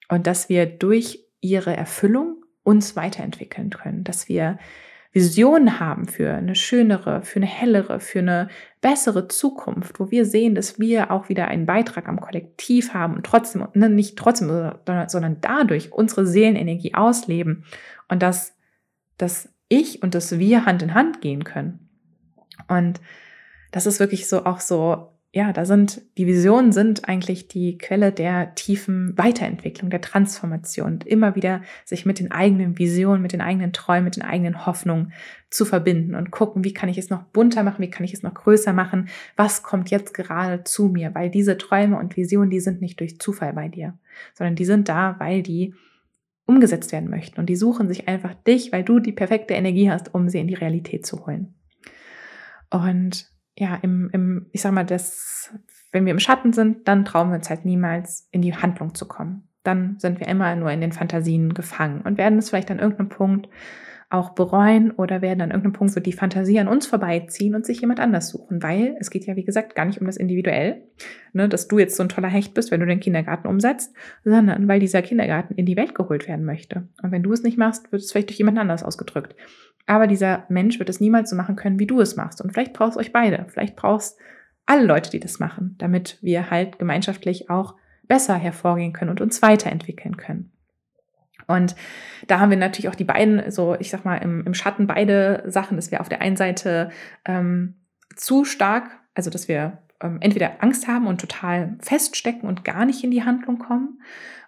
[0.08, 4.58] Und dass wir durch ihre Erfüllung uns weiterentwickeln können, dass wir
[5.18, 8.48] Visionen haben für eine schönere, für eine hellere, für eine
[8.80, 13.26] bessere Zukunft, wo wir sehen, dass wir auch wieder einen Beitrag am Kollektiv haben und
[13.26, 14.48] trotzdem, ne, nicht trotzdem,
[15.08, 17.64] sondern dadurch unsere Seelenenergie ausleben
[18.08, 18.56] und dass
[19.16, 21.88] das Ich und das Wir Hand in Hand gehen können.
[22.68, 23.00] Und
[23.72, 28.12] das ist wirklich so auch so ja, da sind, die Visionen sind eigentlich die Quelle
[28.12, 33.42] der tiefen Weiterentwicklung, der Transformation und immer wieder sich mit den eigenen Visionen, mit den
[33.42, 35.12] eigenen Träumen, mit den eigenen Hoffnungen
[35.50, 38.22] zu verbinden und gucken, wie kann ich es noch bunter machen, wie kann ich es
[38.22, 42.60] noch größer machen, was kommt jetzt gerade zu mir, weil diese Träume und Visionen, die
[42.60, 43.98] sind nicht durch Zufall bei dir,
[44.32, 45.74] sondern die sind da, weil die
[46.46, 47.38] umgesetzt werden möchten.
[47.38, 50.48] Und die suchen sich einfach dich, weil du die perfekte Energie hast, um sie in
[50.48, 51.54] die Realität zu holen.
[52.70, 55.52] Und ja, im, im, ich sag mal, das,
[55.90, 59.06] wenn wir im Schatten sind, dann trauen wir uns halt niemals in die Handlung zu
[59.06, 59.48] kommen.
[59.64, 63.08] Dann sind wir immer nur in den Fantasien gefangen und werden es vielleicht an irgendeinem
[63.08, 63.48] Punkt
[64.10, 67.80] auch bereuen oder werden an irgendeinem Punkt so die Fantasie an uns vorbeiziehen und sich
[67.80, 70.82] jemand anders suchen, weil es geht ja, wie gesagt, gar nicht um das Individuell,
[71.34, 73.94] ne, dass du jetzt so ein toller Hecht bist, wenn du den Kindergarten umsetzt,
[74.24, 76.88] sondern weil dieser Kindergarten in die Welt geholt werden möchte.
[77.02, 79.34] Und wenn du es nicht machst, wird es vielleicht durch jemand anders ausgedrückt.
[79.84, 82.40] Aber dieser Mensch wird es niemals so machen können, wie du es machst.
[82.40, 83.46] Und vielleicht brauchst du euch beide.
[83.48, 84.18] Vielleicht brauchst
[84.64, 87.74] alle Leute, die das machen, damit wir halt gemeinschaftlich auch
[88.06, 90.50] besser hervorgehen können und uns weiterentwickeln können.
[91.48, 91.74] Und
[92.28, 95.42] da haben wir natürlich auch die beiden, so ich sag mal, im, im Schatten beide
[95.46, 96.90] Sachen, dass wir auf der einen Seite
[97.24, 97.74] ähm,
[98.14, 98.84] zu stark,
[99.14, 103.24] also dass wir ähm, entweder Angst haben und total feststecken und gar nicht in die
[103.24, 104.00] Handlung kommen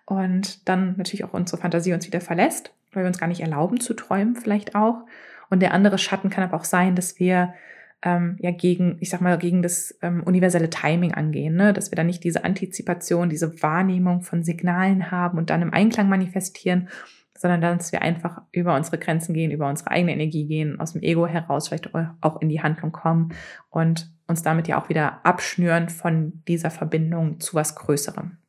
[0.04, 3.80] und dann natürlich auch unsere Fantasie uns wieder verlässt, weil wir uns gar nicht erlauben
[3.80, 5.06] zu träumen vielleicht auch.
[5.48, 7.54] Und der andere Schatten kann aber auch sein, dass wir
[8.02, 11.72] ähm, ja gegen, ich sag mal, gegen das ähm, universelle Timing angehen, ne?
[11.72, 16.08] dass wir dann nicht diese Antizipation, diese Wahrnehmung von Signalen haben und dann im Einklang
[16.08, 16.88] manifestieren,
[17.36, 21.02] sondern dass wir einfach über unsere Grenzen gehen, über unsere eigene Energie gehen, aus dem
[21.02, 23.32] Ego heraus vielleicht auch in die Handlung kommen
[23.70, 28.39] und uns damit ja auch wieder abschnüren von dieser Verbindung zu was Größerem.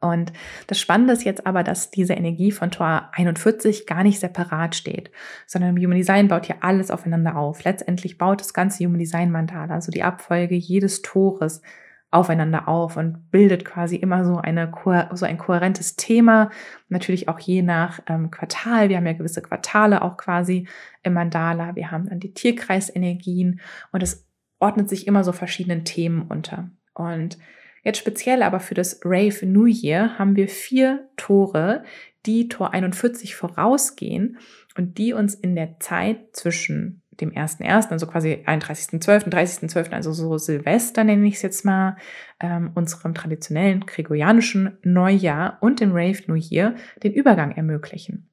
[0.00, 0.32] Und
[0.66, 5.10] das Spannende ist jetzt aber, dass diese Energie von Tor 41 gar nicht separat steht,
[5.46, 7.64] sondern Human Design baut hier alles aufeinander auf.
[7.64, 11.60] Letztendlich baut das ganze Human Design Mandala, also die Abfolge jedes Tores,
[12.12, 14.72] aufeinander auf und bildet quasi immer so, eine,
[15.12, 16.50] so ein kohärentes Thema.
[16.88, 18.88] Natürlich auch je nach ähm, Quartal.
[18.88, 20.66] Wir haben ja gewisse Quartale auch quasi
[21.02, 21.76] im Mandala.
[21.76, 23.60] Wir haben dann die Tierkreisenergien
[23.92, 24.26] und es
[24.58, 26.70] ordnet sich immer so verschiedenen Themen unter.
[26.94, 27.38] Und
[27.82, 31.84] jetzt speziell aber für das Rave New Year haben wir vier Tore,
[32.26, 34.38] die Tor 41 vorausgehen
[34.76, 40.38] und die uns in der Zeit zwischen dem 1.1., also quasi 31.12., 30.12., also so
[40.38, 41.96] Silvester nenne ich es jetzt mal,
[42.40, 48.29] ähm, unserem traditionellen gregorianischen Neujahr und dem Rave New Year den Übergang ermöglichen.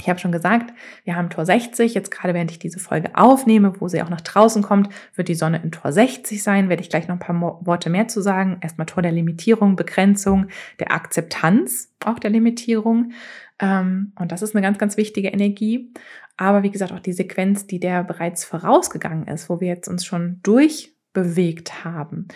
[0.00, 0.72] Ich habe schon gesagt,
[1.04, 1.94] wir haben Tor 60.
[1.94, 5.36] Jetzt gerade während ich diese Folge aufnehme, wo sie auch nach draußen kommt, wird die
[5.36, 6.68] Sonne in Tor 60 sein.
[6.68, 8.58] Werde ich gleich noch ein paar Worte mehr zu sagen.
[8.60, 10.48] Erstmal Tor der Limitierung, Begrenzung,
[10.80, 13.12] der Akzeptanz auch der Limitierung.
[13.60, 15.92] Ähm, und das ist eine ganz, ganz wichtige Energie.
[16.36, 20.04] Aber wie gesagt, auch die Sequenz, die der bereits vorausgegangen ist, wo wir jetzt uns
[20.04, 22.28] schon durchbewegt haben,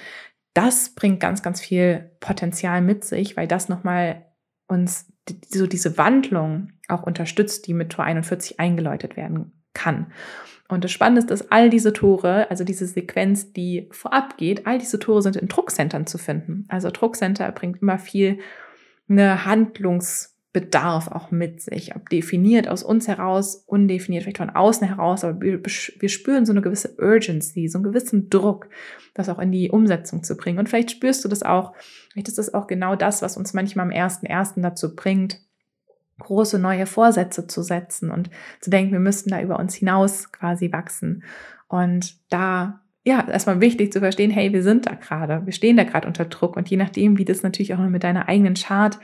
[0.54, 4.24] das bringt ganz, ganz viel Potenzial mit sich, weil das nochmal
[4.68, 5.12] uns
[5.48, 10.12] so diese Wandlung auch unterstützt, die mit Tor 41 eingeläutet werden kann.
[10.68, 14.78] Und das Spannende ist, dass all diese Tore, also diese Sequenz, die vorab geht, all
[14.78, 16.66] diese Tore sind in Druckcentern zu finden.
[16.68, 18.38] Also Druckcenter bringt immer viel
[19.08, 24.88] eine Handlungs- Bedarf auch mit sich, ob definiert aus uns heraus, undefiniert vielleicht von außen
[24.88, 28.68] heraus, aber wir, wir spüren so eine gewisse Urgency, so einen gewissen Druck,
[29.14, 30.58] das auch in die Umsetzung zu bringen.
[30.58, 31.74] Und vielleicht spürst du das auch,
[32.10, 35.40] vielleicht ist das auch genau das, was uns manchmal am ersten ersten dazu bringt,
[36.18, 38.28] große neue Vorsätze zu setzen und
[38.60, 41.22] zu denken, wir müssten da über uns hinaus quasi wachsen.
[41.68, 45.84] Und da ja, erstmal wichtig zu verstehen, hey, wir sind da gerade, wir stehen da
[45.84, 48.98] gerade unter Druck und je nachdem, wie das natürlich auch mit deiner eigenen Chart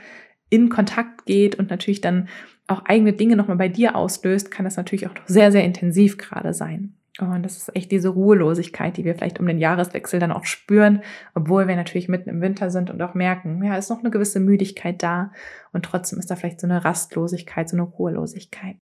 [0.49, 2.27] in Kontakt geht und natürlich dann
[2.67, 6.53] auch eigene Dinge nochmal bei dir auslöst, kann das natürlich auch sehr, sehr intensiv gerade
[6.53, 6.95] sein.
[7.19, 11.01] Und das ist echt diese Ruhelosigkeit, die wir vielleicht um den Jahreswechsel dann auch spüren,
[11.33, 14.41] obwohl wir natürlich mitten im Winter sind und auch merken, ja, ist noch eine gewisse
[14.41, 15.31] Müdigkeit da
[15.71, 18.75] und trotzdem ist da vielleicht so eine Rastlosigkeit, so eine Ruhelosigkeit.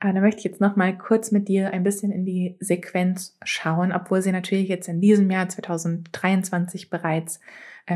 [0.00, 3.92] Aber da möchte ich jetzt nochmal kurz mit dir ein bisschen in die Sequenz schauen,
[3.92, 7.40] obwohl sie natürlich jetzt in diesem Jahr 2023 bereits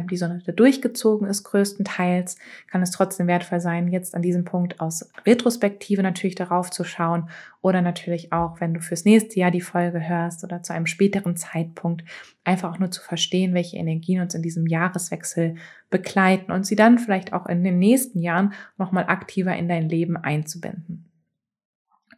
[0.00, 2.36] die Sonne da durchgezogen ist, größtenteils,
[2.70, 7.28] kann es trotzdem wertvoll sein, jetzt an diesem Punkt aus Retrospektive natürlich darauf zu schauen
[7.60, 11.36] oder natürlich auch, wenn du fürs nächste Jahr die Folge hörst oder zu einem späteren
[11.36, 12.04] Zeitpunkt,
[12.44, 15.56] einfach auch nur zu verstehen, welche Energien uns in diesem Jahreswechsel
[15.90, 20.16] begleiten und sie dann vielleicht auch in den nächsten Jahren nochmal aktiver in dein Leben
[20.16, 21.10] einzubinden.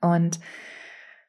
[0.01, 0.41] Und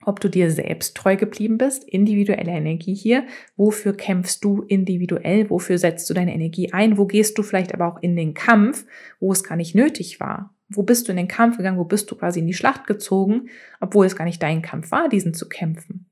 [0.06, 5.78] ob du dir selbst treu geblieben bist, individuelle Energie hier, wofür kämpfst du individuell, wofür
[5.78, 8.86] setzt du deine Energie ein, wo gehst du vielleicht aber auch in den Kampf,
[9.20, 12.10] wo es gar nicht nötig war, wo bist du in den Kampf gegangen, wo bist
[12.10, 13.48] du quasi in die Schlacht gezogen,
[13.80, 16.10] obwohl es gar nicht dein Kampf war, diesen zu kämpfen.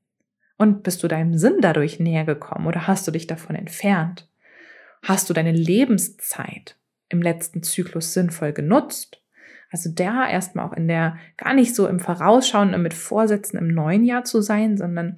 [0.57, 4.29] Und bist du deinem Sinn dadurch näher gekommen oder hast du dich davon entfernt?
[5.01, 6.77] Hast du deine Lebenszeit
[7.09, 9.22] im letzten Zyklus sinnvoll genutzt?
[9.73, 13.69] Also da erstmal auch in der, gar nicht so im Vorausschauen und mit Vorsätzen im
[13.69, 15.17] neuen Jahr zu sein, sondern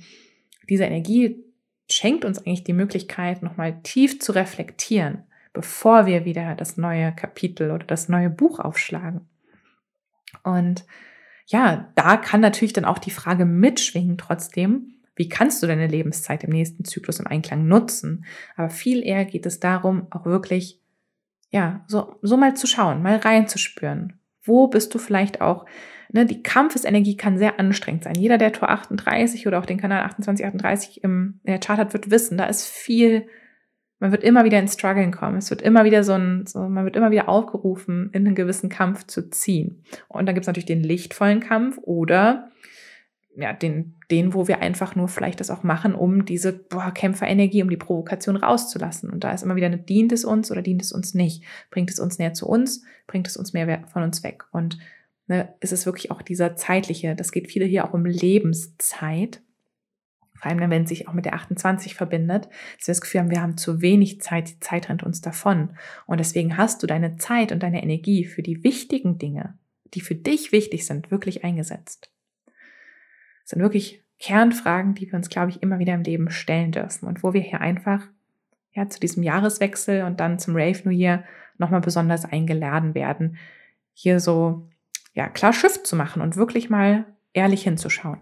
[0.69, 1.43] diese Energie
[1.91, 7.69] schenkt uns eigentlich die Möglichkeit, nochmal tief zu reflektieren, bevor wir wieder das neue Kapitel
[7.69, 9.27] oder das neue Buch aufschlagen.
[10.41, 10.85] Und
[11.47, 16.45] ja, da kann natürlich dann auch die Frage mitschwingen trotzdem, wie kannst du deine Lebenszeit
[16.45, 18.23] im nächsten Zyklus im Einklang nutzen?
[18.55, 20.79] Aber viel eher geht es darum, auch wirklich,
[21.49, 25.65] ja, so, so mal zu schauen, mal reinzuspüren Wo bist du vielleicht auch,
[26.11, 28.15] ne, die Kampfesenergie kann sehr anstrengend sein.
[28.15, 32.11] Jeder, der Tor 38 oder auch den Kanal 2838 im, in der Chart hat, wird
[32.11, 33.27] wissen, da ist viel,
[33.99, 35.37] man wird immer wieder ins Struggeln kommen.
[35.37, 38.69] Es wird immer wieder so ein, so, man wird immer wieder aufgerufen, in einen gewissen
[38.69, 39.83] Kampf zu ziehen.
[40.07, 42.49] Und dann gibt es natürlich den lichtvollen Kampf oder
[43.37, 47.63] ja, den, den, wo wir einfach nur vielleicht das auch machen, um diese boah, Kämpferenergie,
[47.63, 49.09] um die Provokation rauszulassen.
[49.09, 51.43] Und da ist immer wieder, eine, dient es uns oder dient es uns nicht?
[51.69, 52.83] Bringt es uns näher zu uns?
[53.07, 54.45] Bringt es uns mehr von uns weg?
[54.51, 54.77] Und
[55.27, 59.41] ne, ist es wirklich auch dieser zeitliche, das geht viele hier auch um Lebenszeit.
[60.35, 62.45] Vor allem, wenn es sich auch mit der 28 verbindet,
[62.77, 65.71] dass wir das Gefühl haben, wir haben zu wenig Zeit, die Zeit rennt uns davon.
[66.05, 69.57] Und deswegen hast du deine Zeit und deine Energie für die wichtigen Dinge,
[69.93, 72.14] die für dich wichtig sind, wirklich eingesetzt.
[73.45, 77.05] Das sind wirklich Kernfragen, die wir uns, glaube ich, immer wieder im Leben stellen dürfen
[77.05, 78.01] und wo wir hier einfach
[78.73, 81.23] ja, zu diesem Jahreswechsel und dann zum Rave New Year
[81.59, 83.37] nochmal besonders eingeladen werden,
[83.93, 84.67] hier so
[85.13, 88.19] ja, klar Schiff zu machen und wirklich mal ehrlich hinzuschauen.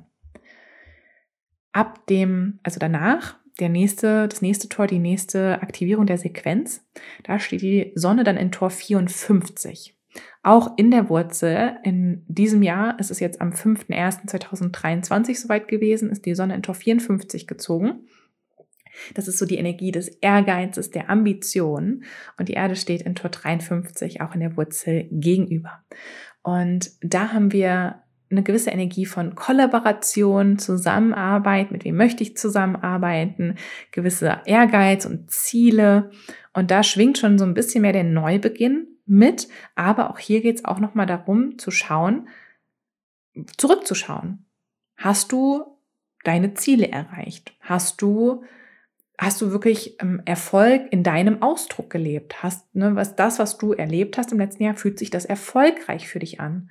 [1.71, 6.85] Ab dem, also danach, der nächste, das nächste Tor, die nächste Aktivierung der Sequenz,
[7.23, 9.95] da steht die Sonne dann in Tor 54.
[10.43, 16.25] Auch in der Wurzel in diesem Jahr, es ist jetzt am 5.1.2023 soweit gewesen, ist
[16.25, 18.01] die Sonne in Tor 54 gezogen.
[19.13, 22.03] Das ist so die Energie des Ehrgeizes, der Ambition.
[22.37, 25.81] Und die Erde steht in Tor 53 auch in der Wurzel gegenüber.
[26.43, 33.55] Und da haben wir eine gewisse Energie von Kollaboration, Zusammenarbeit, mit wem möchte ich zusammenarbeiten,
[33.91, 36.11] gewisse Ehrgeiz und Ziele.
[36.53, 39.47] Und da schwingt schon so ein bisschen mehr der Neubeginn mit.
[39.75, 42.27] Aber auch hier geht es auch nochmal darum zu schauen,
[43.57, 44.45] zurückzuschauen.
[44.97, 45.65] Hast du
[46.23, 47.53] deine Ziele erreicht?
[47.59, 48.43] Hast du
[49.17, 52.41] hast du wirklich ähm, Erfolg in deinem Ausdruck gelebt?
[52.43, 56.07] Hast, ne, was das, was du erlebt hast im letzten Jahr, fühlt sich das erfolgreich
[56.07, 56.69] für dich an?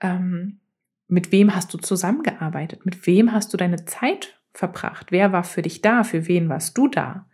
[0.00, 0.60] Ähm,
[1.08, 2.84] mit wem hast du zusammengearbeitet?
[2.84, 5.10] Mit wem hast du deine Zeit verbracht?
[5.10, 6.04] Wer war für dich da?
[6.04, 7.26] Für wen warst du da?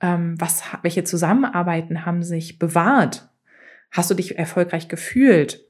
[0.00, 3.28] Ähm, was, welche Zusammenarbeiten haben sich bewahrt?
[3.94, 5.64] Hast du dich erfolgreich gefühlt?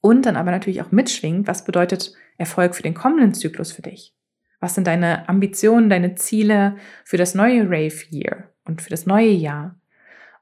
[0.00, 4.14] Und dann aber natürlich auch mitschwingt, was bedeutet Erfolg für den kommenden Zyklus für dich?
[4.60, 9.30] Was sind deine Ambitionen, deine Ziele für das neue Rave Year und für das neue
[9.30, 9.80] Jahr?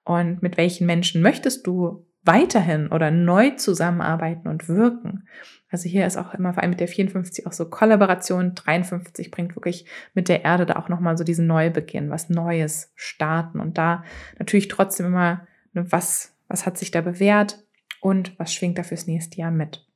[0.05, 5.27] Und mit welchen Menschen möchtest du weiterhin oder neu zusammenarbeiten und wirken?
[5.71, 8.55] Also hier ist auch immer vor allem mit der 54 auch so Kollaboration.
[8.55, 13.61] 53 bringt wirklich mit der Erde da auch nochmal so diesen Neubeginn, was Neues starten
[13.61, 14.05] und da
[14.39, 17.65] natürlich trotzdem immer, ne, was, was hat sich da bewährt
[18.01, 19.87] und was schwingt da fürs nächste Jahr mit.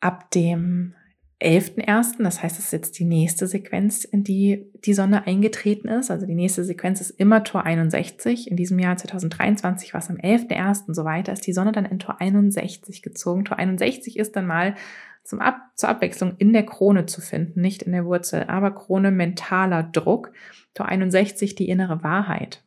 [0.00, 0.94] Ab dem
[1.40, 6.10] 11.01., das heißt, das ist jetzt die nächste Sequenz, in die die Sonne eingetreten ist.
[6.10, 8.50] Also die nächste Sequenz ist immer Tor 61.
[8.50, 10.94] In diesem Jahr 2023 war es am 11.01.
[10.94, 13.44] so weiter, ist die Sonne dann in Tor 61 gezogen.
[13.44, 14.74] Tor 61 ist dann mal
[15.22, 19.10] zum Ab zur Abwechslung in der Krone zu finden, nicht in der Wurzel, aber Krone
[19.10, 20.32] mentaler Druck.
[20.74, 22.64] Tor 61 die innere Wahrheit.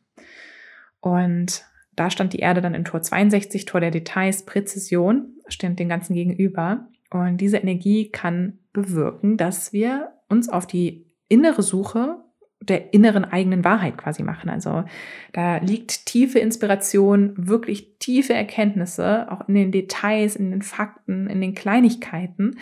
[1.02, 5.90] Und da stand die Erde dann in Tor 62, Tor der Details, Präzision, stand dem
[5.90, 6.88] Ganzen gegenüber.
[7.10, 12.16] Und diese Energie kann bewirken, dass wir uns auf die innere Suche
[12.60, 14.48] der inneren eigenen Wahrheit quasi machen.
[14.48, 14.84] Also
[15.32, 21.40] da liegt tiefe Inspiration, wirklich tiefe Erkenntnisse, auch in den Details, in den Fakten, in
[21.40, 22.58] den Kleinigkeiten.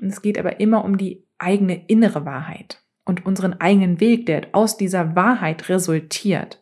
[0.00, 4.46] Und es geht aber immer um die eigene innere Wahrheit und unseren eigenen Weg, der
[4.52, 6.61] aus dieser Wahrheit resultiert.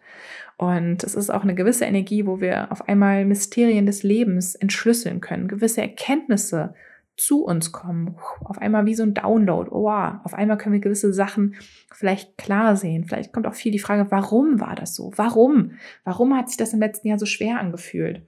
[0.60, 5.22] Und es ist auch eine gewisse Energie, wo wir auf einmal Mysterien des Lebens entschlüsseln
[5.22, 6.74] können, gewisse Erkenntnisse
[7.16, 8.16] zu uns kommen.
[8.44, 9.70] Auf einmal wie so ein Download.
[9.72, 11.54] Oh, auf einmal können wir gewisse Sachen
[11.90, 13.04] vielleicht klar sehen.
[13.04, 15.12] Vielleicht kommt auch viel die Frage, warum war das so?
[15.16, 15.72] Warum?
[16.04, 18.26] Warum hat sich das im letzten Jahr so schwer angefühlt?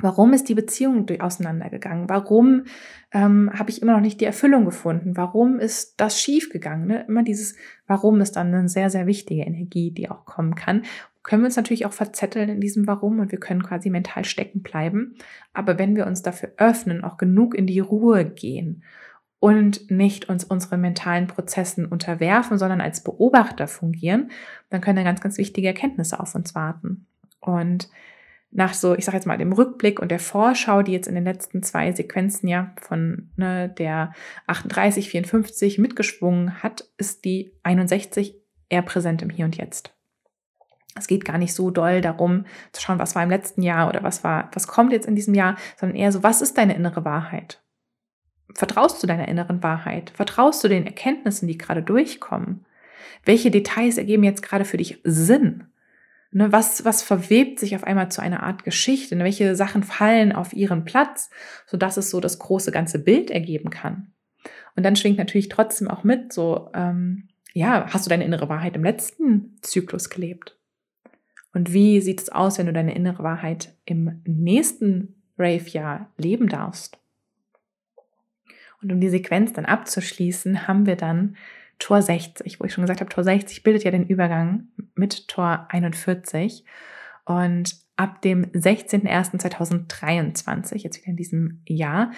[0.00, 2.08] Warum ist die Beziehung auseinandergegangen?
[2.08, 2.64] Warum
[3.12, 5.16] ähm, habe ich immer noch nicht die Erfüllung gefunden?
[5.16, 6.88] Warum ist das schiefgegangen?
[6.88, 7.04] Ne?
[7.06, 7.54] Immer dieses
[7.86, 10.82] Warum ist dann eine sehr, sehr wichtige Energie, die auch kommen kann
[11.26, 14.62] können wir uns natürlich auch verzetteln in diesem Warum und wir können quasi mental stecken
[14.62, 15.16] bleiben.
[15.52, 18.84] Aber wenn wir uns dafür öffnen, auch genug in die Ruhe gehen
[19.40, 24.30] und nicht uns unseren mentalen Prozessen unterwerfen, sondern als Beobachter fungieren,
[24.70, 27.06] dann können da ganz, ganz wichtige Erkenntnisse auf uns warten.
[27.40, 27.88] Und
[28.52, 31.24] nach so, ich sage jetzt mal, dem Rückblick und der Vorschau, die jetzt in den
[31.24, 34.12] letzten zwei Sequenzen ja von ne, der
[34.46, 39.95] 38, 54 mitgeschwungen hat, ist die 61 eher präsent im Hier und Jetzt.
[40.96, 44.02] Es geht gar nicht so doll darum zu schauen, was war im letzten Jahr oder
[44.02, 47.04] was war, was kommt jetzt in diesem Jahr, sondern eher so, was ist deine innere
[47.04, 47.62] Wahrheit?
[48.54, 50.10] Vertraust du deiner inneren Wahrheit?
[50.14, 52.64] Vertraust du den Erkenntnissen, die gerade durchkommen?
[53.24, 55.64] Welche Details ergeben jetzt gerade für dich Sinn?
[56.32, 59.16] Ne, was, was verwebt sich auf einmal zu einer Art Geschichte?
[59.16, 61.30] Ne, welche Sachen fallen auf ihren Platz,
[61.66, 64.12] sodass es so das große ganze Bild ergeben kann?
[64.74, 68.76] Und dann schwingt natürlich trotzdem auch mit, so, ähm, ja, hast du deine innere Wahrheit
[68.76, 70.58] im letzten Zyklus gelebt?
[71.56, 76.98] Und wie sieht es aus, wenn du deine innere Wahrheit im nächsten Rave-Jahr leben darfst?
[78.82, 81.38] Und um die Sequenz dann abzuschließen, haben wir dann
[81.78, 85.66] Tor 60, wo ich schon gesagt habe, Tor 60 bildet ja den Übergang mit Tor
[85.70, 86.66] 41.
[87.24, 92.10] Und ab dem 16.01.2023, jetzt wieder in diesem Jahr,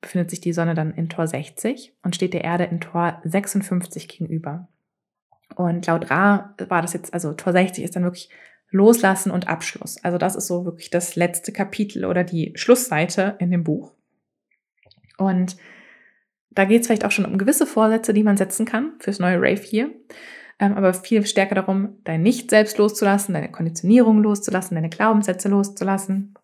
[0.00, 4.06] befindet sich die Sonne dann in Tor 60 und steht der Erde in Tor 56
[4.06, 4.68] gegenüber.
[5.56, 8.30] Und laut Ra war das jetzt, also Tor 60 ist dann wirklich
[8.76, 10.02] Loslassen und Abschluss.
[10.04, 13.92] Also das ist so wirklich das letzte Kapitel oder die Schlussseite in dem Buch.
[15.18, 15.56] Und
[16.50, 19.36] da geht es vielleicht auch schon um gewisse Vorsätze, die man setzen kann fürs neue
[19.36, 19.90] Rave hier.
[20.58, 26.34] Ähm, aber viel stärker darum, dein Nicht-Selbst loszulassen, deine Konditionierung loszulassen, deine Glaubenssätze loszulassen.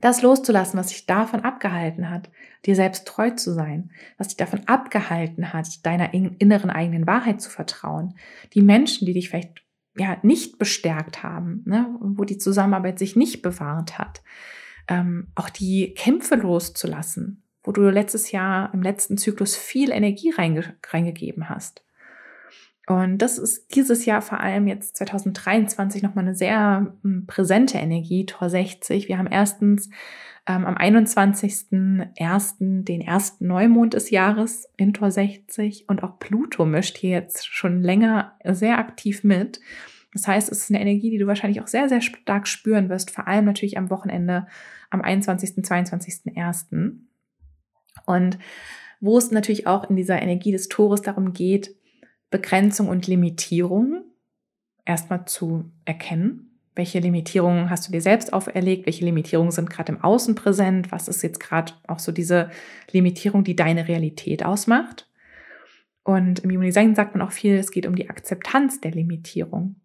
[0.00, 2.30] Das loszulassen, was dich davon abgehalten hat,
[2.66, 7.50] dir selbst treu zu sein, was dich davon abgehalten hat, deiner inneren eigenen Wahrheit zu
[7.50, 8.14] vertrauen.
[8.54, 9.62] Die Menschen, die dich vielleicht
[9.98, 14.22] ja nicht bestärkt haben, ne, wo die Zusammenarbeit sich nicht bewahrt hat,
[14.88, 20.76] ähm, auch die Kämpfe loszulassen, wo du letztes Jahr im letzten Zyklus viel Energie reinge
[20.86, 21.84] reingegeben hast.
[22.88, 28.24] Und das ist dieses Jahr vor allem jetzt 2023 nochmal eine sehr hm, präsente Energie,
[28.24, 29.08] Tor 60.
[29.08, 29.90] Wir haben erstens
[30.46, 32.84] ähm, am 21.01.
[32.84, 37.82] den ersten Neumond des Jahres in Tor 60 und auch Pluto mischt hier jetzt schon
[37.82, 39.60] länger sehr aktiv mit.
[40.14, 43.10] Das heißt, es ist eine Energie, die du wahrscheinlich auch sehr, sehr stark spüren wirst,
[43.10, 44.46] vor allem natürlich am Wochenende
[44.88, 46.92] am 21., 22.01.
[48.06, 48.38] Und
[49.00, 51.76] wo es natürlich auch in dieser Energie des Tores darum geht,
[52.30, 54.04] Begrenzung und Limitierung
[54.84, 56.58] erstmal zu erkennen.
[56.74, 58.86] Welche Limitierungen hast du dir selbst auferlegt?
[58.86, 60.92] Welche Limitierungen sind gerade im Außen präsent?
[60.92, 62.50] Was ist jetzt gerade auch so diese
[62.92, 65.08] Limitierung, die deine Realität ausmacht?
[66.04, 69.76] Und im Human Design sagt man auch viel, es geht um die Akzeptanz der Limitierung.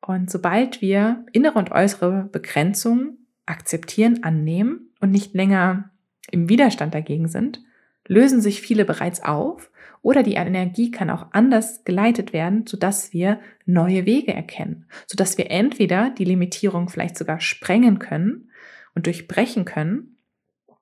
[0.00, 5.90] Und sobald wir innere und äußere Begrenzungen akzeptieren, annehmen und nicht länger
[6.30, 7.62] im Widerstand dagegen sind,
[8.06, 9.69] lösen sich viele bereits auf
[10.02, 15.50] oder die Energie kann auch anders geleitet werden, sodass wir neue Wege erkennen, sodass wir
[15.50, 18.50] entweder die Limitierung vielleicht sogar sprengen können
[18.94, 20.16] und durchbrechen können,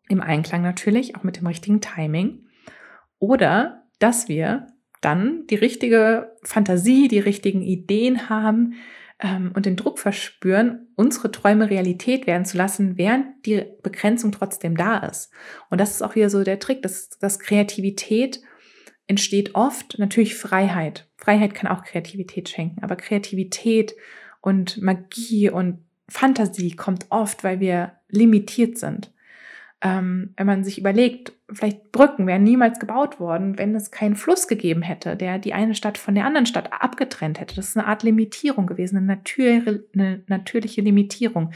[0.08, 2.46] im Einklang natürlich, auch mit dem richtigen Timing,
[3.18, 4.68] oder dass wir
[5.00, 8.74] dann die richtige Fantasie, die richtigen Ideen haben,
[9.20, 14.76] ähm, und den Druck verspüren, unsere Träume Realität werden zu lassen, während die Begrenzung trotzdem
[14.76, 15.30] da ist.
[15.70, 18.40] Und das ist auch wieder so der Trick, dass, dass Kreativität
[19.08, 21.08] entsteht oft natürlich Freiheit.
[21.16, 23.96] Freiheit kann auch Kreativität schenken, aber Kreativität
[24.40, 29.10] und Magie und Fantasie kommt oft, weil wir limitiert sind
[29.80, 34.48] ähm, wenn man sich überlegt, vielleicht Brücken wären niemals gebaut worden, wenn es keinen Fluss
[34.48, 37.54] gegeben hätte, der die eine Stadt von der anderen Stadt abgetrennt hätte.
[37.54, 41.52] Das ist eine Art Limitierung gewesen, eine, natür eine natürliche Limitierung.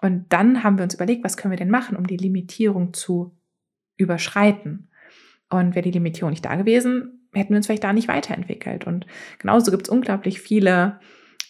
[0.00, 3.36] Und dann haben wir uns überlegt, was können wir denn machen, um die Limitierung zu
[3.96, 4.88] überschreiten.
[5.52, 8.86] Und wäre die Limitierung nicht da gewesen, hätten wir uns vielleicht da nicht weiterentwickelt.
[8.86, 9.06] Und
[9.38, 10.98] genauso gibt es unglaublich viele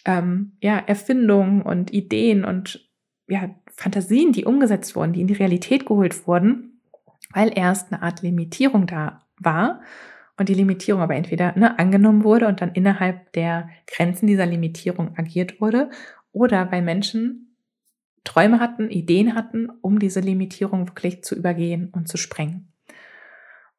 [0.05, 2.89] ähm, ja, Erfindungen und Ideen und
[3.27, 6.81] ja, Fantasien, die umgesetzt wurden, die in die Realität geholt wurden,
[7.33, 9.81] weil erst eine Art Limitierung da war
[10.37, 15.17] und die Limitierung aber entweder ne, angenommen wurde und dann innerhalb der Grenzen dieser Limitierung
[15.17, 15.89] agiert wurde
[16.33, 17.55] oder weil Menschen
[18.23, 22.72] Träume hatten, Ideen hatten, um diese Limitierung wirklich zu übergehen und zu sprengen.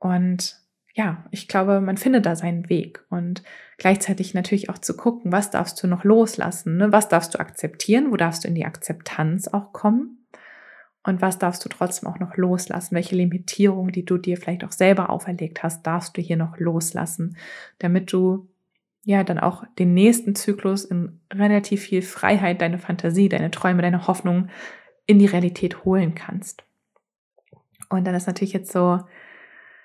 [0.04, 0.60] Und
[0.92, 3.42] ja, ich glaube, man findet da seinen Weg und
[3.78, 6.92] gleichzeitig natürlich auch zu gucken, was darfst du noch loslassen, ne?
[6.92, 10.26] was darfst du akzeptieren, wo darfst du in die Akzeptanz auch kommen
[11.04, 14.72] und was darfst du trotzdem auch noch loslassen, welche Limitierungen, die du dir vielleicht auch
[14.72, 17.38] selber auferlegt hast, darfst du hier noch loslassen,
[17.78, 18.46] damit du
[19.04, 24.06] ja dann auch den nächsten Zyklus in relativ viel Freiheit, deine Fantasie, deine Träume, deine
[24.06, 24.50] Hoffnungen
[25.06, 26.62] in die Realität holen kannst.
[27.88, 29.00] Und dann ist natürlich jetzt so,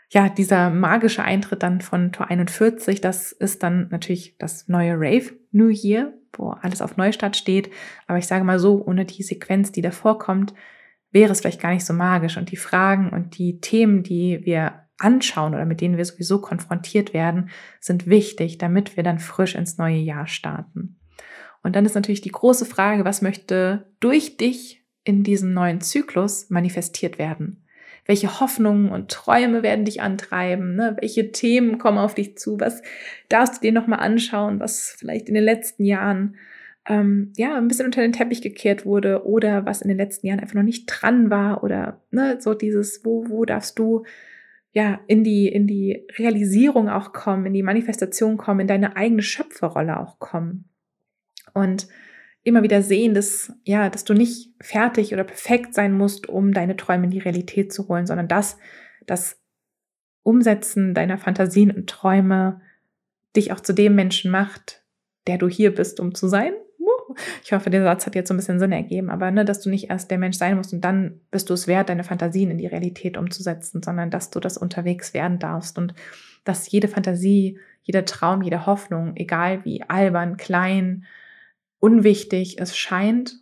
[0.10, 5.34] ja, dieser magische Eintritt dann von Tor 41, das ist dann natürlich das neue Rave
[5.52, 7.70] New Year, wo alles auf Neustart steht.
[8.08, 10.54] Aber ich sage mal so, ohne die Sequenz, die davor kommt,
[11.12, 12.38] wäre es vielleicht gar nicht so magisch.
[12.38, 17.14] Und die Fragen und die Themen, die wir anschauen oder mit denen wir sowieso konfrontiert
[17.14, 17.50] werden,
[17.80, 21.00] sind wichtig, damit wir dann frisch ins neue Jahr starten.
[21.62, 26.50] Und dann ist natürlich die große Frage, was möchte durch dich in diesem neuen Zyklus
[26.50, 27.66] manifestiert werden?
[28.10, 30.98] Welche Hoffnungen und Träume werden dich antreiben, ne?
[31.00, 32.82] welche Themen kommen auf dich zu, was
[33.30, 36.36] darfst du dir nochmal anschauen, was vielleicht in den letzten Jahren
[36.88, 40.40] ähm, ja, ein bisschen unter den Teppich gekehrt wurde oder was in den letzten Jahren
[40.40, 44.06] einfach noch nicht dran war oder ne, so dieses, wo, wo darfst du
[44.72, 49.22] ja in die, in die Realisierung auch kommen, in die Manifestation kommen, in deine eigene
[49.22, 50.68] Schöpferrolle auch kommen.
[51.54, 51.88] Und
[52.50, 56.76] immer wieder sehen, dass, ja, dass du nicht fertig oder perfekt sein musst, um deine
[56.76, 58.58] Träume in die Realität zu holen, sondern dass
[59.06, 59.40] das
[60.24, 62.62] Umsetzen deiner Fantasien und Träume
[63.36, 64.84] dich auch zu dem Menschen macht,
[65.28, 66.54] der du hier bist, um zu sein.
[67.44, 69.70] Ich hoffe, der Satz hat jetzt so ein bisschen Sinn ergeben, aber ne, dass du
[69.70, 72.58] nicht erst der Mensch sein musst und dann bist du es wert, deine Fantasien in
[72.58, 75.94] die Realität umzusetzen, sondern dass du das unterwegs werden darfst und
[76.44, 81.06] dass jede Fantasie, jeder Traum, jede Hoffnung, egal wie albern, klein,
[81.80, 83.36] unwichtig es scheint,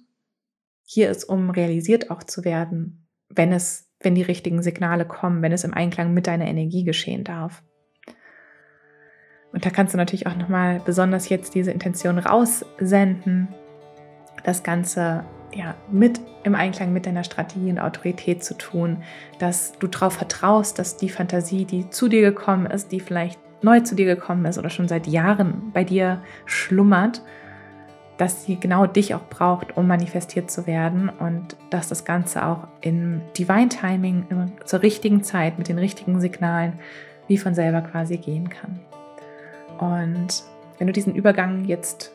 [0.83, 5.51] hier ist, um realisiert auch zu werden, wenn es, wenn die richtigen Signale kommen, wenn
[5.51, 7.63] es im Einklang mit deiner Energie geschehen darf.
[9.51, 13.47] Und da kannst du natürlich auch nochmal besonders jetzt diese Intention raussenden,
[14.43, 19.03] das Ganze ja, mit im Einklang mit deiner Strategie und Autorität zu tun,
[19.39, 23.79] dass du darauf vertraust, dass die Fantasie, die zu dir gekommen ist, die vielleicht neu
[23.79, 27.21] zu dir gekommen ist oder schon seit Jahren bei dir schlummert,
[28.17, 32.67] dass sie genau dich auch braucht, um manifestiert zu werden und dass das Ganze auch
[32.81, 34.25] in Divine Timing
[34.65, 36.73] zur richtigen Zeit mit den richtigen Signalen
[37.27, 38.79] wie von selber quasi gehen kann.
[39.79, 40.43] Und
[40.77, 42.11] wenn du diesen Übergang jetzt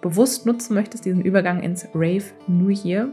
[0.00, 3.08] bewusst nutzen möchtest, diesen Übergang ins Rave New Year,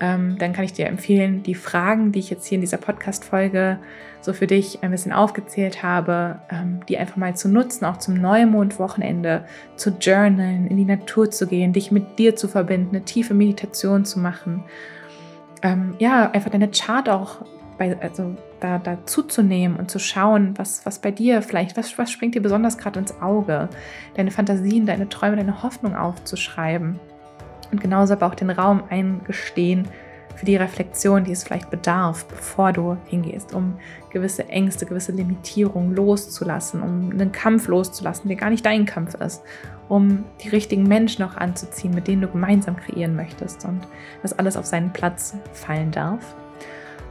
[0.00, 3.78] ähm, dann kann ich dir empfehlen, die Fragen, die ich jetzt hier in dieser Podcast-Folge
[4.22, 8.14] so für dich ein bisschen aufgezählt habe, ähm, die einfach mal zu nutzen, auch zum
[8.14, 9.44] Neumond-Wochenende
[9.76, 14.04] zu journalen, in die Natur zu gehen, dich mit dir zu verbinden, eine tiefe Meditation
[14.04, 14.64] zu machen.
[15.62, 17.44] Ähm, ja, einfach deine Chart auch
[17.78, 22.10] bei, also da, da zuzunehmen und zu schauen, was, was bei dir vielleicht, was, was
[22.10, 23.68] springt dir besonders gerade ins Auge,
[24.14, 27.00] deine Fantasien, deine Träume, deine Hoffnung aufzuschreiben.
[27.70, 29.88] Und genauso aber auch den Raum eingestehen
[30.36, 33.76] für die Reflexion, die es vielleicht bedarf, bevor du hingehst, um
[34.10, 39.42] gewisse Ängste, gewisse Limitierungen loszulassen, um einen Kampf loszulassen, der gar nicht dein Kampf ist,
[39.88, 43.80] um die richtigen Menschen auch anzuziehen, mit denen du gemeinsam kreieren möchtest und
[44.22, 46.34] dass alles auf seinen Platz fallen darf.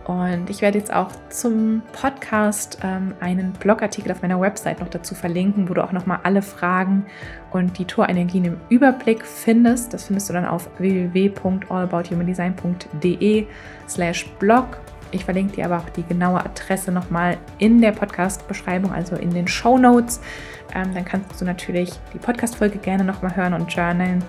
[0.10, 5.14] Und ich werde jetzt auch zum Podcast ähm, einen Blogartikel auf meiner Website noch dazu
[5.14, 7.06] verlinken, wo du auch nochmal alle Fragen
[7.52, 9.94] und die Torenergien im Überblick findest.
[9.94, 13.46] Das findest du dann auf www.allabouthumandesign.de
[13.88, 14.80] slash blog.
[15.12, 19.48] Ich verlinke dir aber auch die genaue Adresse nochmal in der Podcast-Beschreibung, also in den
[19.48, 20.22] Show Notes.
[20.74, 24.24] Ähm, dann kannst du natürlich die Podcast-Folge gerne nochmal hören und journalen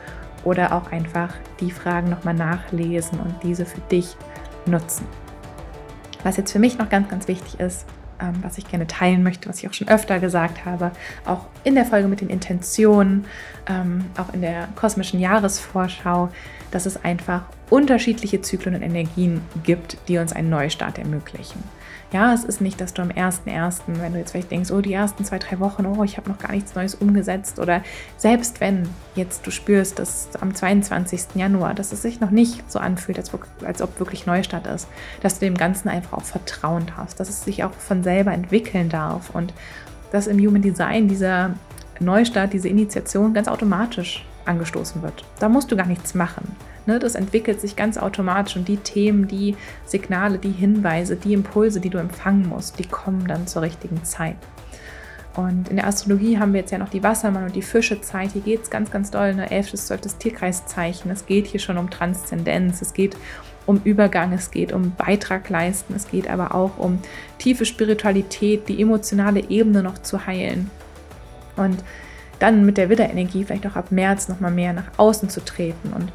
[0.44, 4.14] oder auch einfach die Fragen nochmal nachlesen und diese für dich
[4.66, 5.06] nutzen.
[6.22, 7.86] Was jetzt für mich noch ganz, ganz wichtig ist,
[8.20, 10.90] ähm, was ich gerne teilen möchte, was ich auch schon öfter gesagt habe,
[11.24, 13.24] auch in der Folge mit den Intentionen,
[13.66, 16.28] ähm, auch in der kosmischen Jahresvorschau,
[16.70, 21.62] dass es einfach unterschiedliche Zyklen und Energien gibt, die uns einen Neustart ermöglichen.
[22.12, 24.92] Ja, es ist nicht, dass du am 1.1., wenn du jetzt vielleicht denkst, oh, die
[24.92, 27.82] ersten zwei, drei Wochen, oh, ich habe noch gar nichts Neues umgesetzt oder
[28.16, 31.36] selbst wenn jetzt du spürst, dass am 22.
[31.36, 33.30] Januar, dass es sich noch nicht so anfühlt, als,
[33.64, 34.88] als ob wirklich Neustart ist,
[35.22, 38.88] dass du dem Ganzen einfach auch vertrauen darfst, dass es sich auch von selber entwickeln
[38.88, 39.54] darf und
[40.10, 41.54] dass im Human Design dieser
[42.00, 45.24] Neustart, diese Initiation ganz automatisch angestoßen wird.
[45.38, 46.56] Da musst du gar nichts machen.
[46.90, 49.54] Ne, das entwickelt sich ganz automatisch und die Themen, die
[49.86, 54.34] Signale, die Hinweise, die Impulse, die du empfangen musst, die kommen dann zur richtigen Zeit.
[55.36, 58.32] Und in der Astrologie haben wir jetzt ja noch die Wassermann- und die Fischezeit.
[58.32, 59.48] Hier geht es ganz, ganz doll, ne?
[59.48, 59.70] 11.
[59.70, 60.18] bis 12.
[60.18, 61.12] Tierkreiszeichen.
[61.12, 63.16] Es geht hier schon um Transzendenz, es geht
[63.66, 66.98] um Übergang, es geht um Beitrag leisten, es geht aber auch um
[67.38, 70.72] tiefe Spiritualität, die emotionale Ebene noch zu heilen.
[71.54, 71.84] Und
[72.40, 76.10] dann mit der Widderenergie vielleicht auch ab März nochmal mehr nach außen zu treten und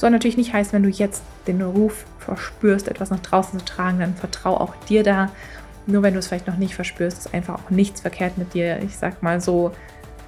[0.00, 4.00] soll natürlich nicht heißen, wenn du jetzt den Ruf verspürst, etwas nach draußen zu tragen,
[4.00, 5.30] dann vertrau auch dir da.
[5.86, 8.82] Nur wenn du es vielleicht noch nicht verspürst, ist einfach auch nichts verkehrt mit dir.
[8.82, 9.72] Ich sag mal so,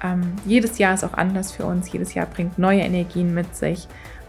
[0.03, 1.91] ähm, jedes Jahr ist auch anders für uns.
[1.91, 3.87] Jedes Jahr bringt neue Energien mit sich.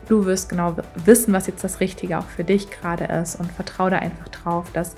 [0.09, 3.91] Du wirst genau wissen, was jetzt das Richtige auch für dich gerade ist und vertraue
[3.91, 4.95] da einfach drauf, dass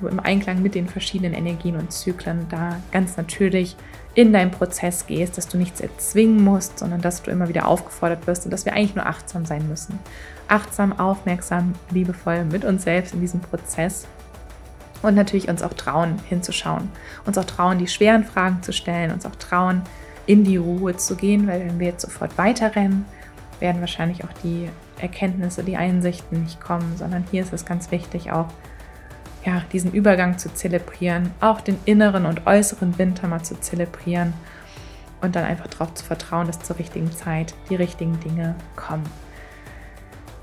[0.00, 3.76] du im Einklang mit den verschiedenen Energien und Zyklen da ganz natürlich
[4.14, 8.26] in deinen Prozess gehst, dass du nichts erzwingen musst, sondern dass du immer wieder aufgefordert
[8.26, 9.98] wirst und dass wir eigentlich nur achtsam sein müssen.
[10.48, 14.06] Achtsam, aufmerksam, liebevoll mit uns selbst in diesem Prozess
[15.02, 16.90] und natürlich uns auch trauen, hinzuschauen.
[17.24, 19.82] Uns auch trauen, die schweren Fragen zu stellen, uns auch trauen,
[20.26, 23.04] in die Ruhe zu gehen, weil wenn wir jetzt sofort weiterrennen,
[23.60, 28.30] werden wahrscheinlich auch die Erkenntnisse, die Einsichten nicht kommen, sondern hier ist es ganz wichtig,
[28.30, 28.48] auch
[29.44, 34.34] ja, diesen Übergang zu zelebrieren, auch den inneren und äußeren Winter mal zu zelebrieren
[35.20, 39.04] und dann einfach darauf zu vertrauen, dass zur richtigen Zeit die richtigen Dinge kommen.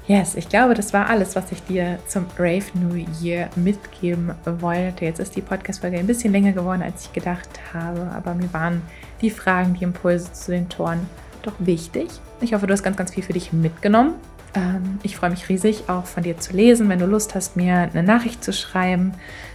[0.08, 5.06] Yes, ich glaube, das war alles, was ich dir zum Rave New Year mitgeben wollte.
[5.06, 8.82] Jetzt ist die Podcast-Folge ein bisschen länger geworden, als ich gedacht habe, aber mir waren
[9.22, 11.06] die Fragen, die Impulse zu den Toren
[11.44, 12.10] doch wichtig.
[12.42, 14.16] Ich hoffe, du hast ganz, ganz viel für dich mitgenommen.
[14.56, 16.90] Ähm, ich freue mich riesig, auch von dir zu lesen.
[16.90, 19.14] Wenn du Lust hast, mir eine Nachricht zu schreiben,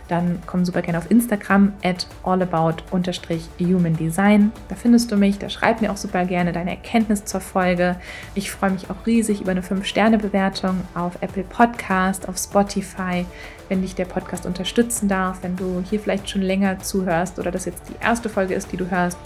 [0.09, 4.53] dann komm super gerne auf Instagram at allabout-humandesign.
[4.68, 7.97] Da findest du mich, da schreib mir auch super gerne deine Erkenntnis zur Folge.
[8.34, 13.24] Ich freue mich auch riesig über eine 5-Sterne-Bewertung auf Apple Podcast, auf Spotify,
[13.68, 17.64] wenn dich der Podcast unterstützen darf, wenn du hier vielleicht schon länger zuhörst oder das
[17.64, 19.16] jetzt die erste Folge ist, die du hörst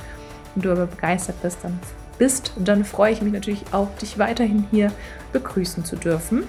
[0.54, 1.80] und du aber begeistert bist, dann
[2.18, 4.92] bist, dann freue ich mich natürlich auch, dich weiterhin hier
[5.32, 6.44] begrüßen zu dürfen.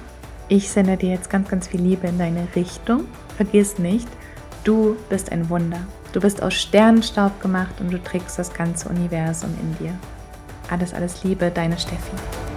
[0.47, 3.05] Ich sende dir jetzt ganz, ganz viel Liebe in deine Richtung.
[3.37, 4.07] Vergiss nicht,
[4.63, 5.81] du bist ein Wunder.
[6.11, 9.93] Du bist aus Sternenstaub gemacht und du trägst das ganze Universum in dir.
[10.69, 12.48] Alles, alles Liebe, deine Steffi.